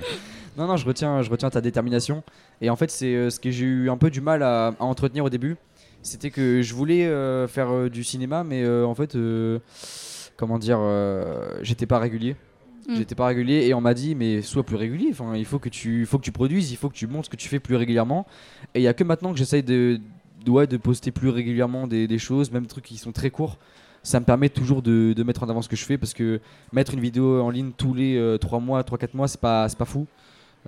Non, 0.58 0.68
non, 0.68 0.76
je 0.78 0.86
retiens, 0.86 1.22
je 1.22 1.30
retiens 1.30 1.50
ta 1.50 1.62
détermination. 1.62 2.24
Et 2.62 2.70
en 2.70 2.76
fait, 2.76 2.90
c'est 2.90 3.14
euh, 3.14 3.30
ce 3.30 3.40
que 3.40 3.52
j'ai 3.52 3.66
eu 3.66 3.90
un 3.90 3.98
peu 3.98 4.10
du 4.10 4.22
mal 4.22 4.42
à, 4.44 4.68
à 4.80 4.84
entretenir 4.84 5.24
au 5.24 5.30
début. 5.30 5.56
C'était 6.02 6.30
que 6.32 6.62
je 6.62 6.74
voulais 6.74 7.06
euh, 7.06 7.48
faire 7.48 7.70
euh, 7.72 7.90
du 7.90 8.04
cinéma, 8.04 8.44
mais 8.44 8.64
euh, 8.64 8.86
en 8.86 8.96
fait, 8.96 9.16
euh, 9.16 9.60
comment 10.38 10.58
dire, 10.58 10.78
euh, 10.80 11.58
j'étais 11.62 11.86
pas 11.86 12.00
régulier. 12.00 12.36
Mm. 12.88 12.96
J'étais 12.96 13.16
pas 13.16 13.26
régulier 13.28 13.68
et 13.68 13.74
on 13.74 13.82
m'a 13.82 13.94
dit, 13.94 14.16
mais 14.16 14.42
sois 14.42 14.64
plus 14.64 14.78
régulier. 14.78 15.10
Enfin, 15.12 15.36
il 15.36 15.44
faut 15.46 15.60
que 15.60 15.68
tu, 15.70 16.00
il 16.02 16.06
faut 16.06 16.18
que 16.18 16.24
tu 16.24 16.32
produises, 16.32 16.72
il 16.72 16.78
faut 16.78 16.88
que 16.90 16.96
tu 16.96 17.06
montres 17.08 17.26
ce 17.26 17.30
que 17.30 17.36
tu 17.36 17.50
fais 17.50 17.60
plus 17.60 17.76
régulièrement. 17.76 18.26
Et 18.74 18.80
il 18.80 18.84
y 18.84 18.88
a 18.88 18.94
que 18.94 19.04
maintenant 19.04 19.34
que 19.34 19.38
j'essaye 19.38 19.64
de, 19.64 20.00
de 20.48 20.78
poster 20.78 21.12
plus 21.12 21.30
régulièrement 21.30 21.88
des, 21.88 22.18
choses, 22.18 22.52
même 22.52 22.64
des 22.64 22.70
trucs 22.70 22.86
qui 22.86 22.98
sont 22.98 23.12
très 23.12 23.30
courts. 23.30 23.58
Ça 24.04 24.20
me 24.20 24.26
permet 24.26 24.50
toujours 24.50 24.82
de, 24.82 25.24
mettre 25.24 25.44
en 25.44 25.50
avant 25.50 25.62
ce 25.62 25.70
que 25.70 25.76
je 25.76 25.84
fais 25.84 25.98
parce 25.98 26.14
que 26.14 26.40
mettre 26.72 26.94
une 26.94 27.02
vidéo 27.02 27.42
en 27.42 27.50
ligne 27.50 27.72
tous 27.76 27.94
les 27.94 28.38
3 28.40 28.60
mois, 28.60 28.82
3-4 28.82 29.10
mois, 29.14 29.28
c'est 29.28 29.42
pas, 29.42 29.68
pas 29.78 29.86
fou. 29.86 30.08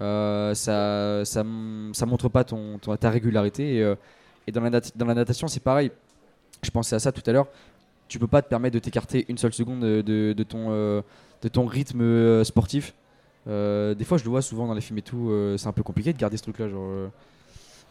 Euh, 0.01 0.53
ça, 0.53 1.23
ça, 1.25 1.45
ça 1.93 2.05
montre 2.05 2.29
pas 2.29 2.43
ta 2.43 3.09
régularité. 3.09 3.75
Et, 3.75 3.83
euh, 3.83 3.95
dans, 4.51 4.61
la 4.61 4.69
dans 4.69 5.05
la 5.05 5.13
natation, 5.13 5.47
c'est 5.47 5.59
pareil. 5.59 5.91
Je 6.61 6.71
pensais 6.71 6.95
à 6.95 6.99
ça 6.99 7.11
tout 7.11 7.23
à 7.25 7.31
l'heure. 7.31 7.47
Tu 8.07 8.19
peux 8.19 8.27
pas 8.27 8.41
te 8.41 8.49
permettre 8.49 8.73
de 8.73 8.79
t'écarter 8.79 9.25
une 9.29 9.37
seule 9.37 9.53
seconde 9.53 9.81
de, 9.81 10.43
ton, 10.43 10.67
euh, 10.71 11.01
de 11.41 11.47
ton 11.47 11.65
rythme 11.65 12.01
euh, 12.01 12.43
sportif. 12.43 12.93
Euh, 13.47 13.95
des 13.95 14.05
fois, 14.05 14.17
je 14.17 14.23
le 14.23 14.29
vois 14.29 14.41
souvent 14.41 14.67
dans 14.67 14.73
les 14.73 14.81
films 14.81 14.99
et 14.99 15.03
tout. 15.03 15.29
euh, 15.29 15.57
c'est 15.57 15.67
un 15.67 15.71
peu 15.71 15.83
compliqué 15.83 16.13
de 16.13 16.17
garder 16.17 16.37
ce 16.37 16.43
truc-là, 16.43 16.65
euh, 16.65 17.07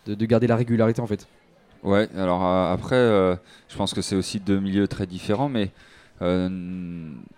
de 0.07 0.27
garder 0.27 0.46
la 0.46 0.57
régularité 0.57 1.01
en 1.01 1.07
fait. 1.07 1.27
Ouais, 1.83 2.09
alors 2.17 2.45
euh, 2.45 2.73
après, 2.73 2.97
euh, 2.97 3.37
je 3.69 3.77
pense 3.77 3.95
que 3.95 4.03
c'est 4.03 4.17
aussi 4.17 4.41
deux 4.41 4.59
milieux 4.59 4.88
très 4.88 5.07
différents, 5.07 5.49
mais 5.49 5.71
euh, 6.23 6.49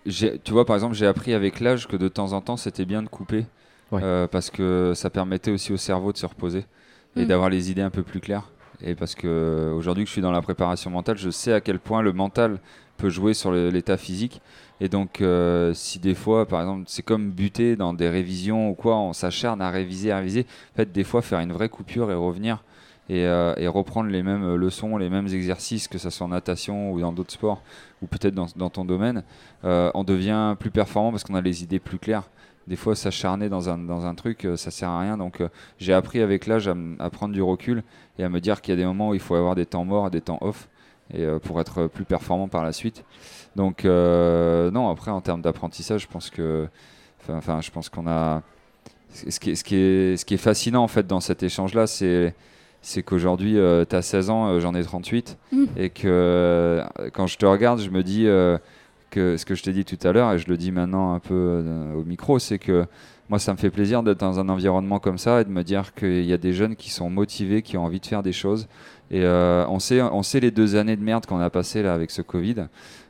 tu 0.08 0.52
vois, 0.52 0.64
par 0.64 0.76
exemple, 0.76 0.94
j'ai 0.94 1.06
appris 1.06 1.34
avec 1.34 1.60
l'âge 1.60 1.86
que 1.86 1.96
de 1.96 2.08
temps 2.08 2.32
en 2.32 2.40
temps, 2.40 2.56
c'était 2.56 2.84
bien 2.86 3.02
de 3.02 3.08
couper, 3.08 3.46
Ouais. 3.92 4.00
euh, 4.02 4.26
parce 4.26 4.50
que 4.50 4.92
ça 4.94 5.10
permettait 5.10 5.50
aussi 5.50 5.72
au 5.72 5.76
cerveau 5.76 6.12
de 6.12 6.16
se 6.18 6.26
reposer 6.26 6.64
et 7.16 7.24
Mm. 7.24 7.26
d'avoir 7.26 7.50
les 7.50 7.70
idées 7.70 7.82
un 7.82 7.90
peu 7.90 8.02
plus 8.02 8.20
claires. 8.20 8.50
Et 8.82 8.94
parce 8.94 9.14
que 9.14 9.72
aujourd'hui 9.76 10.04
que 10.04 10.08
je 10.08 10.12
suis 10.12 10.22
dans 10.22 10.32
la 10.32 10.40
préparation 10.40 10.90
mentale, 10.90 11.18
je 11.18 11.28
sais 11.30 11.52
à 11.52 11.60
quel 11.60 11.78
point 11.78 12.00
le 12.00 12.12
mental 12.14 12.60
peut 12.96 13.10
jouer 13.10 13.34
sur 13.34 13.52
l'état 13.52 13.96
physique. 13.98 14.40
Et 14.80 14.88
donc, 14.88 15.20
euh, 15.20 15.74
si 15.74 15.98
des 15.98 16.14
fois, 16.14 16.46
par 16.46 16.60
exemple, 16.62 16.84
c'est 16.86 17.02
comme 17.02 17.30
buter 17.30 17.76
dans 17.76 17.92
des 17.92 18.08
révisions 18.08 18.70
ou 18.70 18.74
quoi, 18.74 18.96
on 18.96 19.12
s'acharne 19.12 19.60
à 19.60 19.70
réviser, 19.70 20.12
à 20.12 20.18
réviser. 20.18 20.46
En 20.72 20.76
fait, 20.76 20.92
des 20.92 21.04
fois, 21.04 21.20
faire 21.20 21.40
une 21.40 21.52
vraie 21.52 21.68
coupure 21.68 22.10
et 22.10 22.14
revenir 22.14 22.62
et, 23.10 23.26
euh, 23.26 23.54
et 23.56 23.66
reprendre 23.66 24.08
les 24.08 24.22
mêmes 24.22 24.54
leçons, 24.54 24.96
les 24.96 25.10
mêmes 25.10 25.26
exercices, 25.26 25.88
que 25.88 25.98
ce 25.98 26.10
soit 26.10 26.26
en 26.26 26.30
natation 26.30 26.92
ou 26.92 27.00
dans 27.00 27.12
d'autres 27.12 27.32
sports, 27.32 27.60
ou 28.02 28.06
peut-être 28.06 28.34
dans, 28.34 28.70
ton 28.70 28.84
domaine, 28.84 29.24
euh, 29.64 29.90
on 29.94 30.04
devient 30.04 30.54
plus 30.58 30.70
performant 30.70 31.10
parce 31.10 31.24
qu'on 31.24 31.34
a 31.34 31.40
les 31.40 31.64
idées 31.64 31.80
plus 31.80 31.98
claires. 31.98 32.30
Des 32.68 32.76
fois, 32.76 32.94
s'acharner 32.94 33.48
dans 33.48 33.68
un, 33.68 33.78
dans 33.78 34.06
un 34.06 34.14
truc, 34.14 34.44
euh, 34.44 34.56
ça 34.56 34.70
sert 34.70 34.88
à 34.88 35.00
rien. 35.00 35.16
Donc, 35.16 35.40
euh, 35.40 35.48
j'ai 35.78 35.92
appris 35.92 36.20
avec 36.20 36.46
l'âge 36.46 36.68
à, 36.68 37.10
prendre 37.10 37.34
du 37.34 37.42
recul 37.42 37.82
et 38.18 38.22
à 38.22 38.28
me 38.28 38.40
dire 38.40 38.60
qu'il 38.60 38.72
y 38.72 38.76
a 38.76 38.80
des 38.80 38.86
moments 38.86 39.08
où 39.08 39.14
il 39.14 39.20
faut 39.20 39.34
avoir 39.34 39.56
des 39.56 39.66
temps 39.66 39.84
morts 39.84 40.08
des 40.10 40.20
temps 40.20 40.38
off 40.40 40.68
et 41.12 41.26
pour 41.42 41.60
être 41.60 41.88
plus 41.88 42.04
performant 42.04 42.46
par 42.46 42.62
la 42.62 42.72
suite. 42.72 43.04
Donc, 43.56 43.82
non, 43.84 44.88
après, 44.88 45.10
en 45.10 45.20
termes 45.20 45.42
d'apprentissage, 45.42 46.02
je 46.02 46.06
pense 46.06 46.30
que, 46.30 46.68
enfin, 47.28 47.60
je 47.60 47.72
pense 47.72 47.88
qu'on 47.88 48.06
a. 48.06 48.42
Ce 49.12 49.40
qui, 49.40 49.50
est, 49.50 49.54
ce, 49.56 49.64
qui 49.64 49.74
est, 49.74 50.16
ce 50.16 50.24
qui 50.24 50.34
est 50.34 50.36
fascinant 50.36 50.84
en 50.84 50.88
fait 50.88 51.04
dans 51.04 51.18
cet 51.18 51.42
échange-là, 51.42 51.88
c'est 51.88 52.32
c'est 52.82 53.02
qu'aujourd'hui, 53.02 53.56
tu 53.88 53.96
as 53.96 54.02
16 54.02 54.30
ans, 54.30 54.48
euh, 54.48 54.60
j'en 54.60 54.74
ai 54.74 54.82
38, 54.82 55.36
Mm. 55.52 55.64
et 55.76 55.90
que 55.90 56.02
euh, 56.06 56.84
quand 57.12 57.26
je 57.26 57.36
te 57.38 57.46
regarde, 57.46 57.80
je 57.80 57.90
me 57.90 58.02
dis 58.02 58.26
euh, 58.26 58.58
que 59.10 59.36
ce 59.36 59.44
que 59.44 59.54
je 59.54 59.62
t'ai 59.62 59.72
dit 59.72 59.84
tout 59.84 59.98
à 60.06 60.12
l'heure, 60.12 60.32
et 60.32 60.38
je 60.38 60.48
le 60.48 60.56
dis 60.56 60.72
maintenant 60.72 61.12
un 61.14 61.18
peu 61.18 61.34
euh, 61.34 61.94
au 61.94 62.04
micro, 62.04 62.38
c'est 62.38 62.58
que 62.58 62.86
moi, 63.28 63.38
ça 63.38 63.52
me 63.52 63.58
fait 63.58 63.70
plaisir 63.70 64.02
d'être 64.02 64.18
dans 64.18 64.40
un 64.40 64.48
environnement 64.48 64.98
comme 64.98 65.18
ça 65.18 65.40
et 65.40 65.44
de 65.44 65.50
me 65.50 65.62
dire 65.62 65.94
qu'il 65.94 66.24
y 66.24 66.32
a 66.32 66.36
des 66.36 66.52
jeunes 66.52 66.74
qui 66.74 66.90
sont 66.90 67.10
motivés, 67.10 67.62
qui 67.62 67.76
ont 67.76 67.84
envie 67.84 68.00
de 68.00 68.06
faire 68.06 68.24
des 68.24 68.32
choses. 68.32 68.66
Et 69.12 69.22
euh, 69.22 69.64
on, 69.68 69.78
sait, 69.78 70.02
on 70.02 70.22
sait 70.24 70.40
les 70.40 70.50
deux 70.50 70.74
années 70.74 70.96
de 70.96 71.02
merde 71.02 71.26
qu'on 71.26 71.38
a 71.38 71.48
passées 71.48 71.82
là 71.82 71.94
avec 71.94 72.10
ce 72.10 72.22
Covid. 72.22 72.56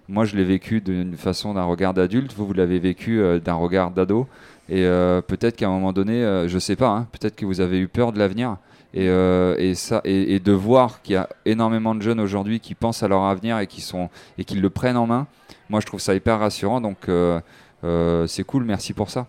Moi, 0.08 0.26
je 0.26 0.36
l'ai 0.36 0.44
vécu 0.44 0.82
d'une 0.82 1.16
façon 1.16 1.54
d'un 1.54 1.64
regard 1.64 1.94
d'adulte. 1.94 2.34
Vous, 2.36 2.46
vous 2.46 2.52
l'avez 2.52 2.78
vécu 2.78 3.18
euh, 3.20 3.38
d'un 3.38 3.54
regard 3.54 3.92
d'ado. 3.92 4.26
Et 4.68 4.84
euh, 4.84 5.22
peut-être 5.22 5.56
qu'à 5.56 5.68
un 5.68 5.70
moment 5.70 5.94
donné, 5.94 6.22
euh, 6.22 6.48
je 6.48 6.58
sais 6.58 6.76
pas, 6.76 6.88
hein, 6.88 7.06
peut-être 7.12 7.34
que 7.36 7.46
vous 7.46 7.60
avez 7.62 7.78
eu 7.78 7.88
peur 7.88 8.12
de 8.12 8.18
l'avenir. 8.18 8.58
Et, 8.92 9.08
euh, 9.08 9.54
et 9.58 9.74
ça, 9.74 10.00
et, 10.04 10.40
de 10.40 10.52
voir 10.52 11.00
qu'il 11.02 11.12
y 11.14 11.16
a 11.16 11.28
énormément 11.44 11.94
de 11.94 12.02
jeunes 12.02 12.18
aujourd'hui 12.20 12.58
qui 12.58 12.74
pensent 12.74 13.02
à 13.04 13.08
leur 13.08 13.22
avenir 13.22 13.58
et 13.60 13.66
qui 13.68 13.80
sont 13.80 14.10
et 14.36 14.44
qui 14.44 14.56
le 14.56 14.68
prennent 14.70 14.96
en 14.96 15.06
main. 15.06 15.26
Moi, 15.68 15.80
je 15.80 15.86
trouve 15.86 16.00
ça 16.00 16.14
hyper 16.14 16.40
rassurant. 16.40 16.80
Donc, 16.80 17.08
euh, 17.08 17.40
euh, 17.84 18.26
c'est 18.26 18.42
cool. 18.42 18.64
Merci 18.64 18.92
pour 18.92 19.08
ça. 19.10 19.26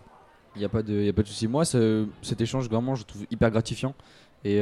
Il 0.56 0.58
n'y 0.58 0.64
a 0.64 0.68
pas 0.68 0.82
de, 0.82 0.94
y 1.02 1.08
a 1.08 1.12
pas 1.12 1.22
de 1.22 1.28
souci. 1.28 1.46
Moi, 1.46 1.64
ce- 1.64 2.06
cet 2.22 2.40
échange, 2.40 2.68
vraiment, 2.68 2.94
je 2.96 3.04
trouve 3.04 3.24
hyper 3.30 3.50
gratifiant. 3.50 3.94
Et 4.44 4.60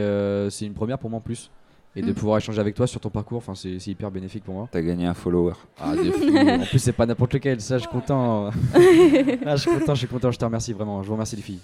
c'est 0.51 0.67
une 0.67 0.75
première 0.75 0.99
pour 0.99 1.09
moi 1.09 1.19
en 1.19 1.23
plus. 1.23 1.51
Et 1.97 2.03
de 2.03 2.11
Mm. 2.13 2.15
pouvoir 2.15 2.39
échanger 2.39 2.61
avec 2.61 2.77
toi 2.77 2.87
sur 2.87 3.01
ton 3.01 3.11
parcours, 3.11 3.39
enfin, 3.39 3.55
c'est 3.57 3.85
hyper 3.89 4.13
bénéfique 4.13 4.45
pour 4.45 4.55
moi. 4.55 4.69
T'as 4.71 4.81
gagné 4.81 5.07
un 5.07 5.15
follower. 5.15 5.55
Ah, 5.81 5.97
de 5.97 6.11
fou. 6.13 6.37
en 6.37 6.65
plus, 6.67 6.79
c'est 6.79 6.93
pas 6.93 7.05
n'importe 7.05 7.35
lequel, 7.35 7.61
ça, 7.61 7.79
je 7.79 7.83
suis 7.83 7.91
content. 7.91 8.51
ah, 9.45 9.57
je 9.57 9.61
suis 9.63 9.71
content, 9.71 9.95
je 9.95 9.99
suis 9.99 10.07
content, 10.07 10.31
je 10.31 10.39
te 10.39 10.45
remercie 10.45 10.73
vraiment. 10.73 11.03
Je 11.03 11.09
vous 11.09 11.15
remercie, 11.15 11.35
les 11.35 11.43
filles. 11.43 11.59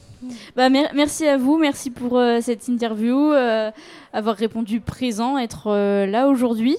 Bah, 0.56 0.68
mer- 0.68 0.90
merci 0.96 1.26
à 1.26 1.36
vous, 1.38 1.58
merci 1.58 1.90
pour 1.90 2.18
euh, 2.18 2.40
cette 2.40 2.66
interview, 2.66 3.16
euh, 3.32 3.70
avoir 4.12 4.34
répondu 4.34 4.80
présent, 4.80 5.38
être 5.38 5.68
euh, 5.68 6.06
là 6.06 6.26
aujourd'hui, 6.28 6.76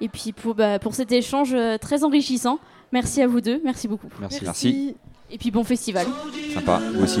et 0.00 0.08
puis 0.08 0.32
pour, 0.32 0.56
bah, 0.56 0.80
pour 0.80 0.94
cet 0.96 1.12
échange 1.12 1.54
euh, 1.54 1.78
très 1.78 2.02
enrichissant. 2.02 2.58
Merci 2.90 3.22
à 3.22 3.28
vous 3.28 3.40
deux, 3.40 3.60
merci 3.64 3.86
beaucoup. 3.86 4.08
Merci. 4.20 4.40
Merci. 4.42 4.96
Et 5.30 5.38
puis 5.38 5.52
bon 5.52 5.62
festival. 5.62 6.06
Sympa. 6.52 6.80
Vous 6.94 7.04
aussi. 7.04 7.20